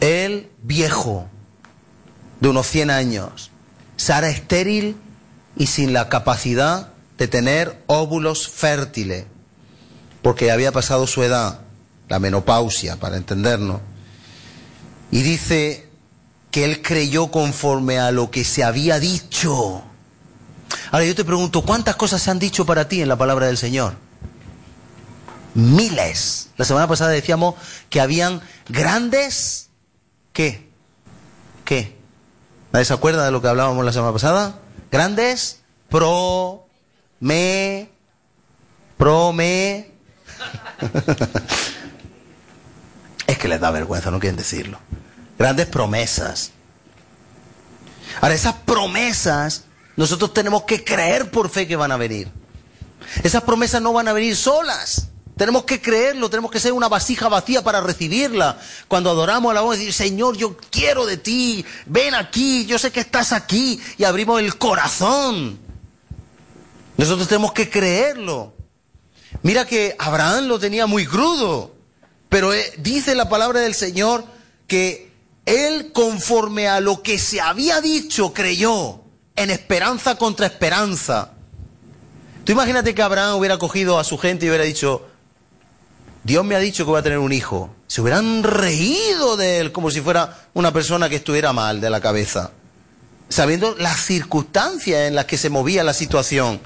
[0.00, 1.26] Él viejo,
[2.40, 3.50] de unos 100 años,
[3.96, 4.96] Sara estéril
[5.56, 6.88] y sin la capacidad
[7.18, 9.24] de tener óvulos fértiles,
[10.22, 11.60] porque había pasado su edad,
[12.08, 13.80] la menopausia, para entendernos.
[15.10, 15.88] Y dice
[16.50, 19.82] que él creyó conforme a lo que se había dicho.
[20.90, 23.58] Ahora yo te pregunto, ¿cuántas cosas se han dicho para ti en la palabra del
[23.58, 23.94] Señor?
[25.54, 26.50] Miles.
[26.56, 27.54] La semana pasada decíamos
[27.90, 29.68] que habían grandes...
[30.32, 30.68] ¿Qué?
[31.64, 31.96] ¿Qué?
[32.72, 34.58] ¿Nadie se acuerda de lo que hablábamos la semana pasada?
[34.94, 36.68] Grandes pro
[37.18, 37.88] me
[38.96, 39.90] pro me
[43.26, 44.78] es que les da vergüenza, no quieren decirlo.
[45.36, 46.52] Grandes promesas.
[48.20, 49.64] Ahora, esas promesas
[49.96, 52.30] nosotros tenemos que creer por fe que van a venir.
[53.24, 55.08] Esas promesas no van a venir solas.
[55.36, 58.58] Tenemos que creerlo, tenemos que ser una vasija vacía para recibirla.
[58.86, 62.92] Cuando adoramos a la voz, decir, Señor, yo quiero de ti, ven aquí, yo sé
[62.92, 65.58] que estás aquí, y abrimos el corazón.
[66.96, 68.54] Nosotros tenemos que creerlo.
[69.42, 71.74] Mira que Abraham lo tenía muy crudo,
[72.28, 74.24] pero eh, dice la palabra del Señor
[74.68, 75.10] que
[75.46, 79.00] él conforme a lo que se había dicho creyó
[79.34, 81.32] en esperanza contra esperanza.
[82.44, 85.06] Tú imagínate que Abraham hubiera cogido a su gente y hubiera dicho,
[86.24, 87.74] Dios me ha dicho que voy a tener un hijo.
[87.86, 92.00] Se hubieran reído de él como si fuera una persona que estuviera mal de la
[92.00, 92.50] cabeza,
[93.28, 96.60] sabiendo las circunstancias en las que se movía la situación.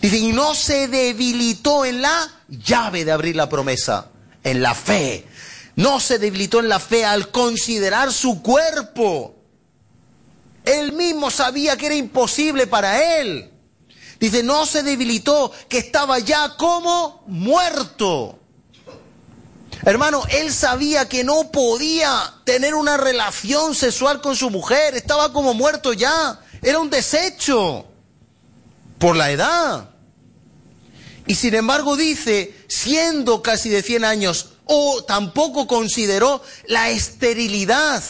[0.00, 4.08] Dice, y no se debilitó en la llave de abrir la promesa,
[4.42, 5.26] en la fe.
[5.76, 9.36] No se debilitó en la fe al considerar su cuerpo
[10.64, 13.50] él mismo sabía que era imposible para él.
[14.18, 18.38] Dice, no se debilitó, que estaba ya como muerto.
[19.84, 25.54] Hermano, él sabía que no podía tener una relación sexual con su mujer, estaba como
[25.54, 27.86] muerto ya, era un desecho
[28.98, 29.90] por la edad.
[31.26, 38.02] Y sin embargo dice, siendo casi de 100 años, o tampoco consideró la esterilidad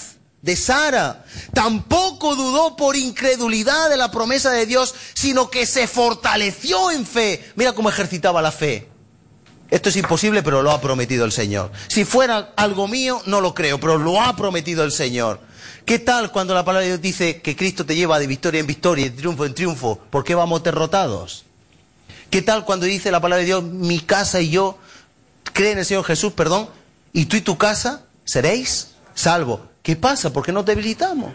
[0.42, 1.24] de Sara.
[1.54, 7.52] Tampoco dudó por incredulidad de la promesa de Dios, sino que se fortaleció en fe.
[7.56, 8.89] Mira cómo ejercitaba la fe.
[9.70, 11.70] Esto es imposible, pero lo ha prometido el Señor.
[11.88, 15.40] Si fuera algo mío, no lo creo, pero lo ha prometido el Señor.
[15.84, 18.66] ¿Qué tal cuando la palabra de Dios dice que Cristo te lleva de victoria en
[18.66, 19.98] victoria de triunfo en triunfo?
[20.10, 21.44] ¿Por qué vamos derrotados?
[22.30, 24.78] ¿Qué tal cuando dice la palabra de Dios, mi casa y yo,
[25.52, 26.68] creen en el Señor Jesús, perdón,
[27.12, 29.60] y tú y tu casa seréis salvos?
[29.82, 30.32] ¿Qué pasa?
[30.32, 31.32] ¿Por qué nos debilitamos?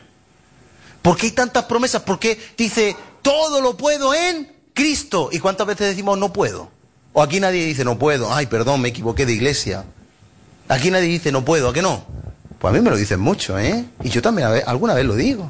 [1.01, 2.01] ¿Por qué hay tantas promesas?
[2.01, 5.29] ¿Por qué dice, todo lo puedo en Cristo?
[5.31, 6.74] ¿Y cuántas veces decimos no puedo?
[7.17, 8.33] O aquí nadie dice no puedo.
[8.33, 9.85] Ay, perdón, me equivoqué de iglesia.
[10.67, 12.05] Aquí nadie dice no puedo, ¿a qué no?
[12.59, 13.85] Pues a mí me lo dicen mucho, ¿eh?
[14.03, 15.49] Y yo también alguna vez lo digo.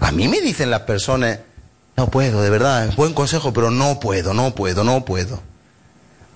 [0.00, 1.38] A mí me dicen las personas,
[1.96, 5.40] no puedo, de verdad, buen consejo, pero no puedo, no puedo, no puedo.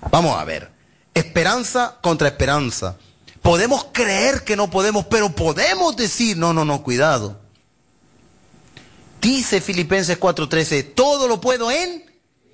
[0.09, 0.71] Vamos a ver,
[1.13, 2.97] esperanza contra esperanza.
[3.43, 7.39] Podemos creer que no podemos, pero podemos decir, no, no, no, cuidado.
[9.21, 12.05] Dice Filipenses 4:13, todo lo puedo en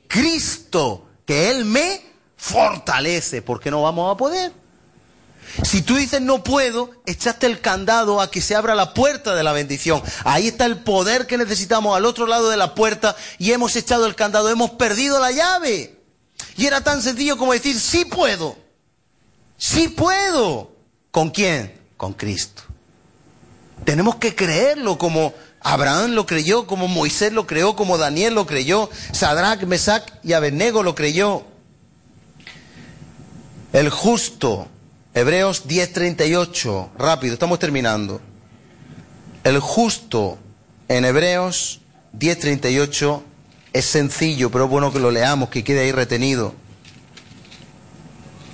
[0.09, 2.01] Cristo, que Él me
[2.35, 4.51] fortalece, porque no vamos a poder.
[5.63, 9.41] Si tú dices no puedo, echaste el candado a que se abra la puerta de
[9.41, 10.03] la bendición.
[10.25, 14.07] Ahí está el poder que necesitamos al otro lado de la puerta y hemos echado
[14.07, 15.97] el candado, hemos perdido la llave.
[16.57, 18.57] Y era tan sencillo como decir, sí puedo,
[19.57, 20.75] sí puedo.
[21.11, 21.79] ¿Con quién?
[21.95, 22.63] Con Cristo.
[23.85, 28.89] Tenemos que creerlo como Abraham lo creyó, como Moisés lo creó, como Daniel lo creyó,
[29.11, 31.43] Sadrach, Mesach y Abednego lo creyó.
[33.73, 34.67] El justo
[35.13, 38.21] Hebreos 10:38, rápido, estamos terminando.
[39.43, 40.37] El justo
[40.87, 41.81] en Hebreos
[42.13, 43.21] 10:38
[43.73, 46.53] es sencillo, pero es bueno que lo leamos, que quede ahí retenido.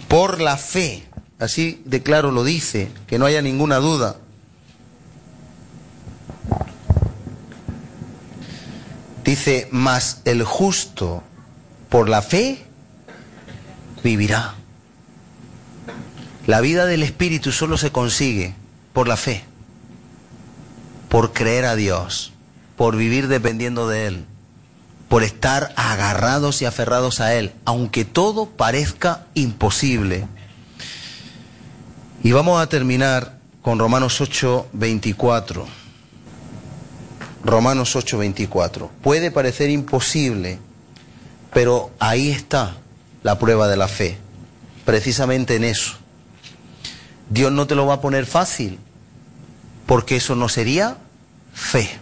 [0.07, 1.03] Por la fe,
[1.39, 4.17] así de claro lo dice, que no haya ninguna duda.
[9.28, 11.21] Dice, mas el justo
[11.89, 12.63] por la fe
[14.01, 14.55] vivirá.
[16.45, 18.55] La vida del Espíritu solo se consigue
[18.93, 19.43] por la fe,
[21.09, 22.32] por creer a Dios,
[22.78, 24.25] por vivir dependiendo de Él,
[25.09, 30.25] por estar agarrados y aferrados a Él, aunque todo parezca imposible.
[32.23, 35.86] Y vamos a terminar con Romanos 8, 24.
[37.43, 38.91] Romanos 8, 24.
[39.01, 40.59] Puede parecer imposible,
[41.53, 42.77] pero ahí está
[43.23, 44.17] la prueba de la fe,
[44.85, 45.97] precisamente en eso
[47.29, 48.79] Dios no te lo va a poner fácil,
[49.85, 50.97] porque eso no sería
[51.53, 51.99] fe.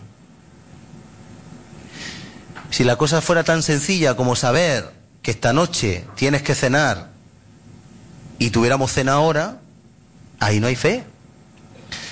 [2.69, 7.09] Si la cosa fuera tan sencilla como saber que esta noche tienes que cenar
[8.38, 9.57] y tuviéramos cena ahora,
[10.39, 11.03] ahí no hay fe.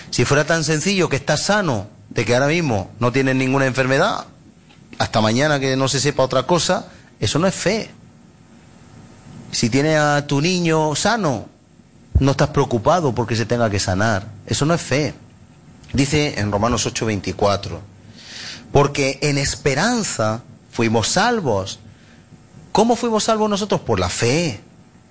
[0.10, 4.26] Si fuera tan sencillo que estás sano, de que ahora mismo no tienes ninguna enfermedad,
[5.00, 6.88] hasta mañana que no se sepa otra cosa,
[7.20, 7.90] eso no es fe.
[9.52, 11.54] Si tienes a tu niño sano
[12.20, 14.28] no estás preocupado porque se tenga que sanar.
[14.46, 15.14] Eso no es fe.
[15.94, 17.80] Dice en Romanos 8:24,
[18.72, 20.42] porque en esperanza
[20.72, 21.80] fuimos salvos.
[22.72, 23.82] ¿Cómo fuimos salvos nosotros?
[23.82, 24.60] Por la fe.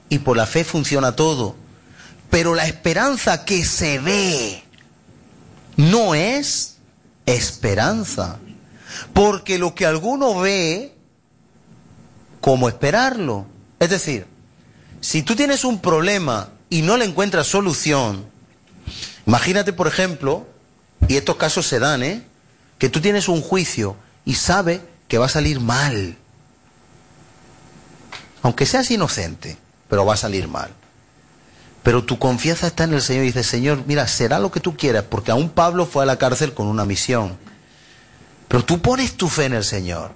[0.09, 1.55] Y por la fe funciona todo.
[2.30, 4.62] Pero la esperanza que se ve
[5.76, 6.71] no es
[7.26, 8.38] esperanza.
[9.12, 10.94] Porque lo que alguno ve,
[12.40, 13.46] ¿cómo esperarlo?
[13.78, 14.26] Es decir,
[15.00, 18.24] si tú tienes un problema y no le encuentras solución,
[19.26, 20.46] imagínate, por ejemplo,
[21.08, 22.22] y estos casos se dan, ¿eh?
[22.78, 26.16] que tú tienes un juicio y sabes que va a salir mal.
[28.42, 29.56] Aunque seas inocente,
[29.88, 30.70] pero va a salir mal.
[31.82, 34.76] Pero tu confianza está en el Señor y dices, Señor, mira, será lo que tú
[34.76, 37.36] quieras, porque aún Pablo fue a la cárcel con una misión.
[38.48, 40.12] Pero tú pones tu fe en el Señor.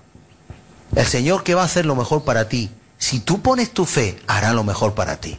[0.95, 2.71] El Señor que va a hacer lo mejor para ti.
[2.99, 5.39] Si tú pones tu fe, hará lo mejor para ti.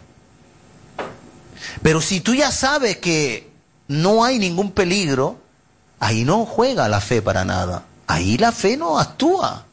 [1.82, 3.49] Pero si tú ya sabes que
[3.88, 5.39] no hay ningún peligro,
[5.99, 7.84] ahí no juega la fe para nada.
[8.07, 9.65] Ahí la fe no actúa.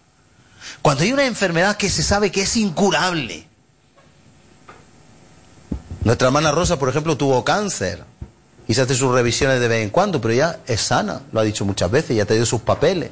[0.82, 3.48] Cuando hay una enfermedad que se sabe que es incurable.
[6.05, 8.05] Nuestra hermana Rosa, por ejemplo, tuvo cáncer
[8.68, 11.44] y se hace sus revisiones de vez en cuando, pero ya es sana, lo ha
[11.44, 13.11] dicho muchas veces, ya ha tenido sus papeles.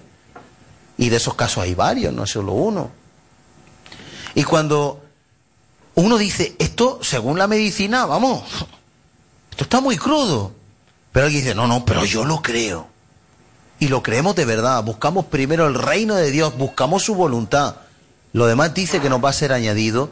[0.98, 2.90] Y de esos casos hay varios, no solo uno.
[4.34, 5.02] Y cuando
[5.94, 8.42] uno dice, esto según la medicina, vamos,
[9.50, 10.52] esto está muy crudo.
[11.12, 12.88] Pero alguien dice, no, no, pero yo lo creo.
[13.78, 14.82] Y lo creemos de verdad.
[14.84, 17.76] Buscamos primero el reino de Dios, buscamos su voluntad.
[18.32, 20.10] Lo demás dice que nos va a ser añadido.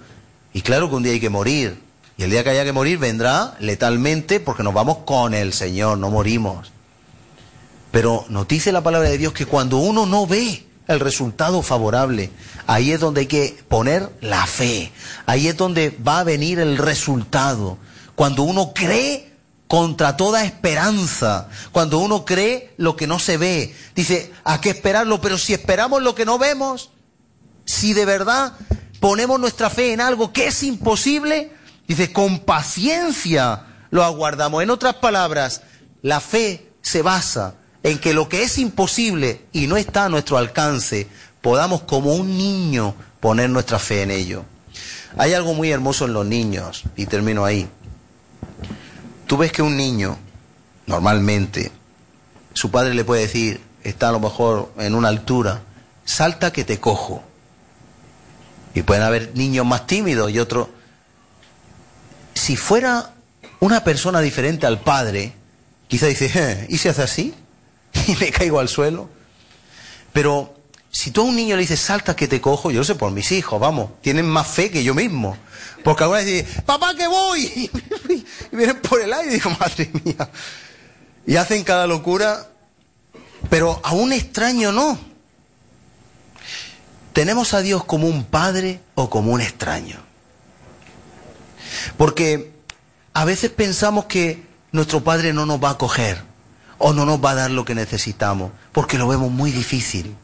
[0.52, 1.89] Y claro que un día hay que morir.
[2.20, 5.96] Y el día que haya que morir vendrá letalmente porque nos vamos con el Señor,
[5.96, 6.70] no morimos.
[7.92, 12.30] Pero nos dice la palabra de Dios que cuando uno no ve el resultado favorable,
[12.66, 14.92] ahí es donde hay que poner la fe.
[15.24, 17.78] Ahí es donde va a venir el resultado.
[18.16, 19.32] Cuando uno cree
[19.66, 23.74] contra toda esperanza, cuando uno cree lo que no se ve.
[23.94, 26.90] Dice, hay que esperarlo, pero si esperamos lo que no vemos,
[27.64, 28.52] si de verdad
[29.00, 31.58] ponemos nuestra fe en algo que es imposible,
[31.90, 34.62] dice, con paciencia lo aguardamos.
[34.62, 35.62] En otras palabras,
[36.02, 40.38] la fe se basa en que lo que es imposible y no está a nuestro
[40.38, 41.08] alcance,
[41.40, 44.44] podamos como un niño poner nuestra fe en ello.
[45.16, 47.68] Hay algo muy hermoso en los niños, y termino ahí.
[49.26, 50.16] tú ves que un niño,
[50.86, 51.72] normalmente,
[52.54, 55.62] su padre le puede decir, está a lo mejor en una altura,
[56.04, 57.24] salta que te cojo.
[58.74, 60.68] Y pueden haber niños más tímidos y otros.
[62.50, 63.14] Si fuera
[63.60, 65.32] una persona diferente al padre,
[65.86, 67.32] quizá dice, eh, ¿y se hace así?
[68.08, 69.08] Y me caigo al suelo.
[70.12, 70.56] Pero
[70.90, 73.12] si tú a un niño le dices, salta que te cojo, yo lo sé por
[73.12, 75.36] mis hijos, vamos, tienen más fe que yo mismo.
[75.84, 77.70] Porque alguna vez dicen, papá que voy.
[78.52, 80.28] Y vienen por el aire y digo, madre mía.
[81.28, 82.48] Y hacen cada locura,
[83.48, 84.98] pero a un extraño no.
[87.12, 90.09] ¿Tenemos a Dios como un padre o como un extraño?
[91.96, 92.52] Porque
[93.12, 94.42] a veces pensamos que
[94.72, 96.22] nuestro padre no nos va a coger
[96.78, 100.14] o no nos va a dar lo que necesitamos, porque lo vemos muy difícil.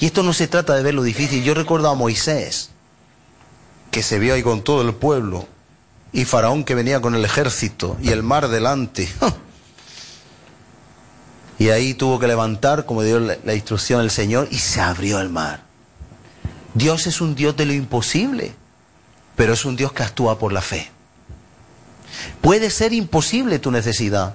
[0.00, 1.44] Y esto no se trata de ver lo difícil.
[1.44, 2.70] Yo recuerdo a Moisés,
[3.90, 5.46] que se vio ahí con todo el pueblo,
[6.12, 9.12] y Faraón que venía con el ejército, y el mar delante.
[11.58, 15.28] y ahí tuvo que levantar, como dio la instrucción el Señor, y se abrió el
[15.28, 15.64] mar.
[16.72, 18.54] Dios es un Dios de lo imposible,
[19.36, 20.90] pero es un Dios que actúa por la fe.
[22.40, 24.34] Puede ser imposible tu necesidad,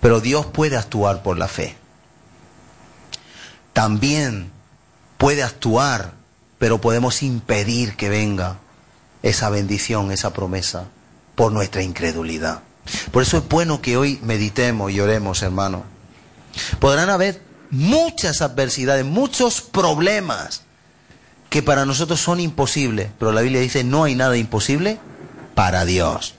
[0.00, 1.76] pero Dios puede actuar por la fe.
[3.72, 4.50] También
[5.18, 6.12] puede actuar,
[6.58, 8.58] pero podemos impedir que venga
[9.22, 10.84] esa bendición, esa promesa,
[11.34, 12.62] por nuestra incredulidad.
[13.10, 15.84] Por eso es bueno que hoy meditemos y oremos, hermano.
[16.78, 20.63] Podrán haber muchas adversidades, muchos problemas
[21.54, 24.98] que para nosotros son imposibles, pero la Biblia dice no hay nada imposible
[25.54, 26.34] para Dios.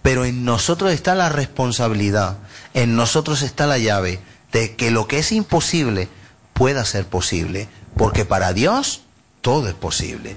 [0.00, 2.36] Pero en nosotros está la responsabilidad,
[2.72, 4.20] en nosotros está la llave
[4.52, 6.08] de que lo que es imposible
[6.52, 9.00] pueda ser posible, porque para Dios
[9.40, 10.36] todo es posible.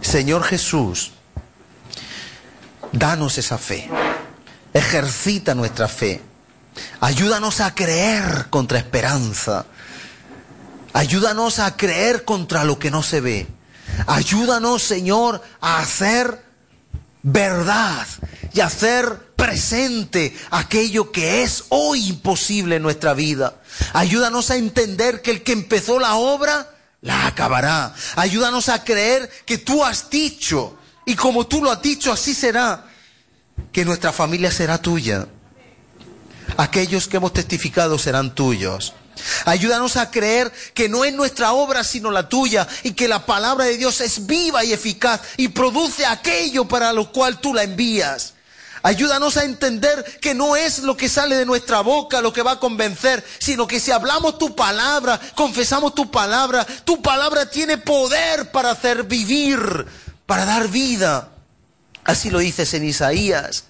[0.00, 1.10] Señor Jesús,
[2.92, 3.90] danos esa fe,
[4.72, 6.22] ejercita nuestra fe,
[7.00, 9.66] ayúdanos a creer contra esperanza,
[10.94, 13.57] ayúdanos a creer contra lo que no se ve,
[14.06, 16.42] ayúdanos Señor a hacer
[17.22, 18.06] verdad
[18.52, 23.54] y hacer presente aquello que es hoy imposible en nuestra vida.
[23.92, 27.94] Ayúdanos a entender que el que empezó la obra, la acabará.
[28.16, 30.76] Ayúdanos a creer que tú has dicho,
[31.06, 32.86] y como tú lo has dicho, así será,
[33.72, 35.26] que nuestra familia será tuya.
[36.56, 38.94] Aquellos que hemos testificado serán tuyos.
[39.44, 43.64] Ayúdanos a creer que no es nuestra obra sino la tuya y que la palabra
[43.64, 48.34] de Dios es viva y eficaz y produce aquello para lo cual tú la envías.
[48.82, 52.52] Ayúdanos a entender que no es lo que sale de nuestra boca lo que va
[52.52, 58.50] a convencer, sino que si hablamos tu palabra, confesamos tu palabra, tu palabra tiene poder
[58.50, 59.86] para hacer vivir,
[60.26, 61.30] para dar vida.
[62.04, 63.64] Así lo dices en Isaías.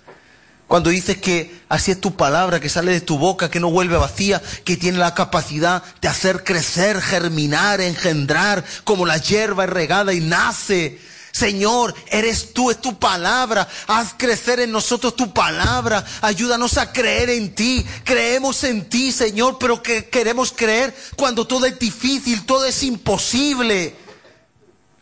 [0.69, 3.97] Cuando dices que así es tu palabra, que sale de tu boca, que no vuelve
[3.97, 10.13] vacía, que tiene la capacidad de hacer crecer, germinar, engendrar, como la hierba es regada
[10.13, 10.99] y nace.
[11.33, 13.67] Señor, eres tú, es tu palabra.
[13.87, 16.05] Haz crecer en nosotros tu palabra.
[16.21, 17.87] Ayúdanos a creer en ti.
[18.05, 23.95] Creemos en ti, Señor, pero que queremos creer cuando todo es difícil, todo es imposible.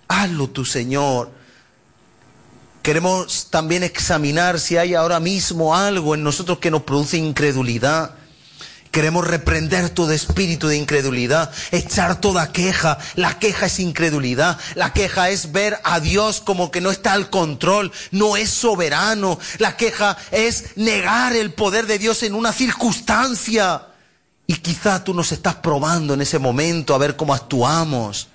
[0.07, 1.36] Hazlo tú, Señor.
[2.87, 8.15] Queremos también examinar si hay ahora mismo algo en nosotros que nos produce incredulidad.
[8.93, 12.97] Queremos reprender todo espíritu de incredulidad, echar toda queja.
[13.17, 14.57] La queja es incredulidad.
[14.77, 19.41] La queja es ver a Dios como que no está al control, no es soberano.
[19.59, 23.83] La queja es negar el poder de Dios en una circunstancia.
[24.47, 28.29] Y quizá tú nos estás probando en ese momento a ver cómo actuamos.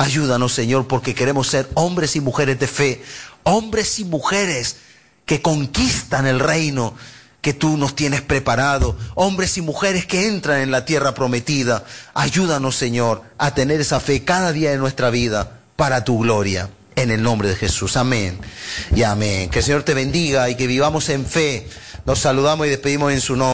[0.00, 3.02] Ayúdanos, Señor, porque queremos ser hombres y mujeres de fe,
[3.44, 4.76] hombres y mujeres
[5.26, 6.94] que conquistan el reino
[7.40, 11.84] que tú nos tienes preparado, hombres y mujeres que entran en la tierra prometida.
[12.14, 16.70] Ayúdanos, Señor, a tener esa fe cada día de nuestra vida para tu gloria.
[16.96, 17.96] En el nombre de Jesús.
[17.96, 18.40] Amén.
[18.94, 19.50] Y amén.
[19.50, 21.68] Que el Señor te bendiga y que vivamos en fe.
[22.04, 23.46] Nos saludamos y despedimos en su nombre.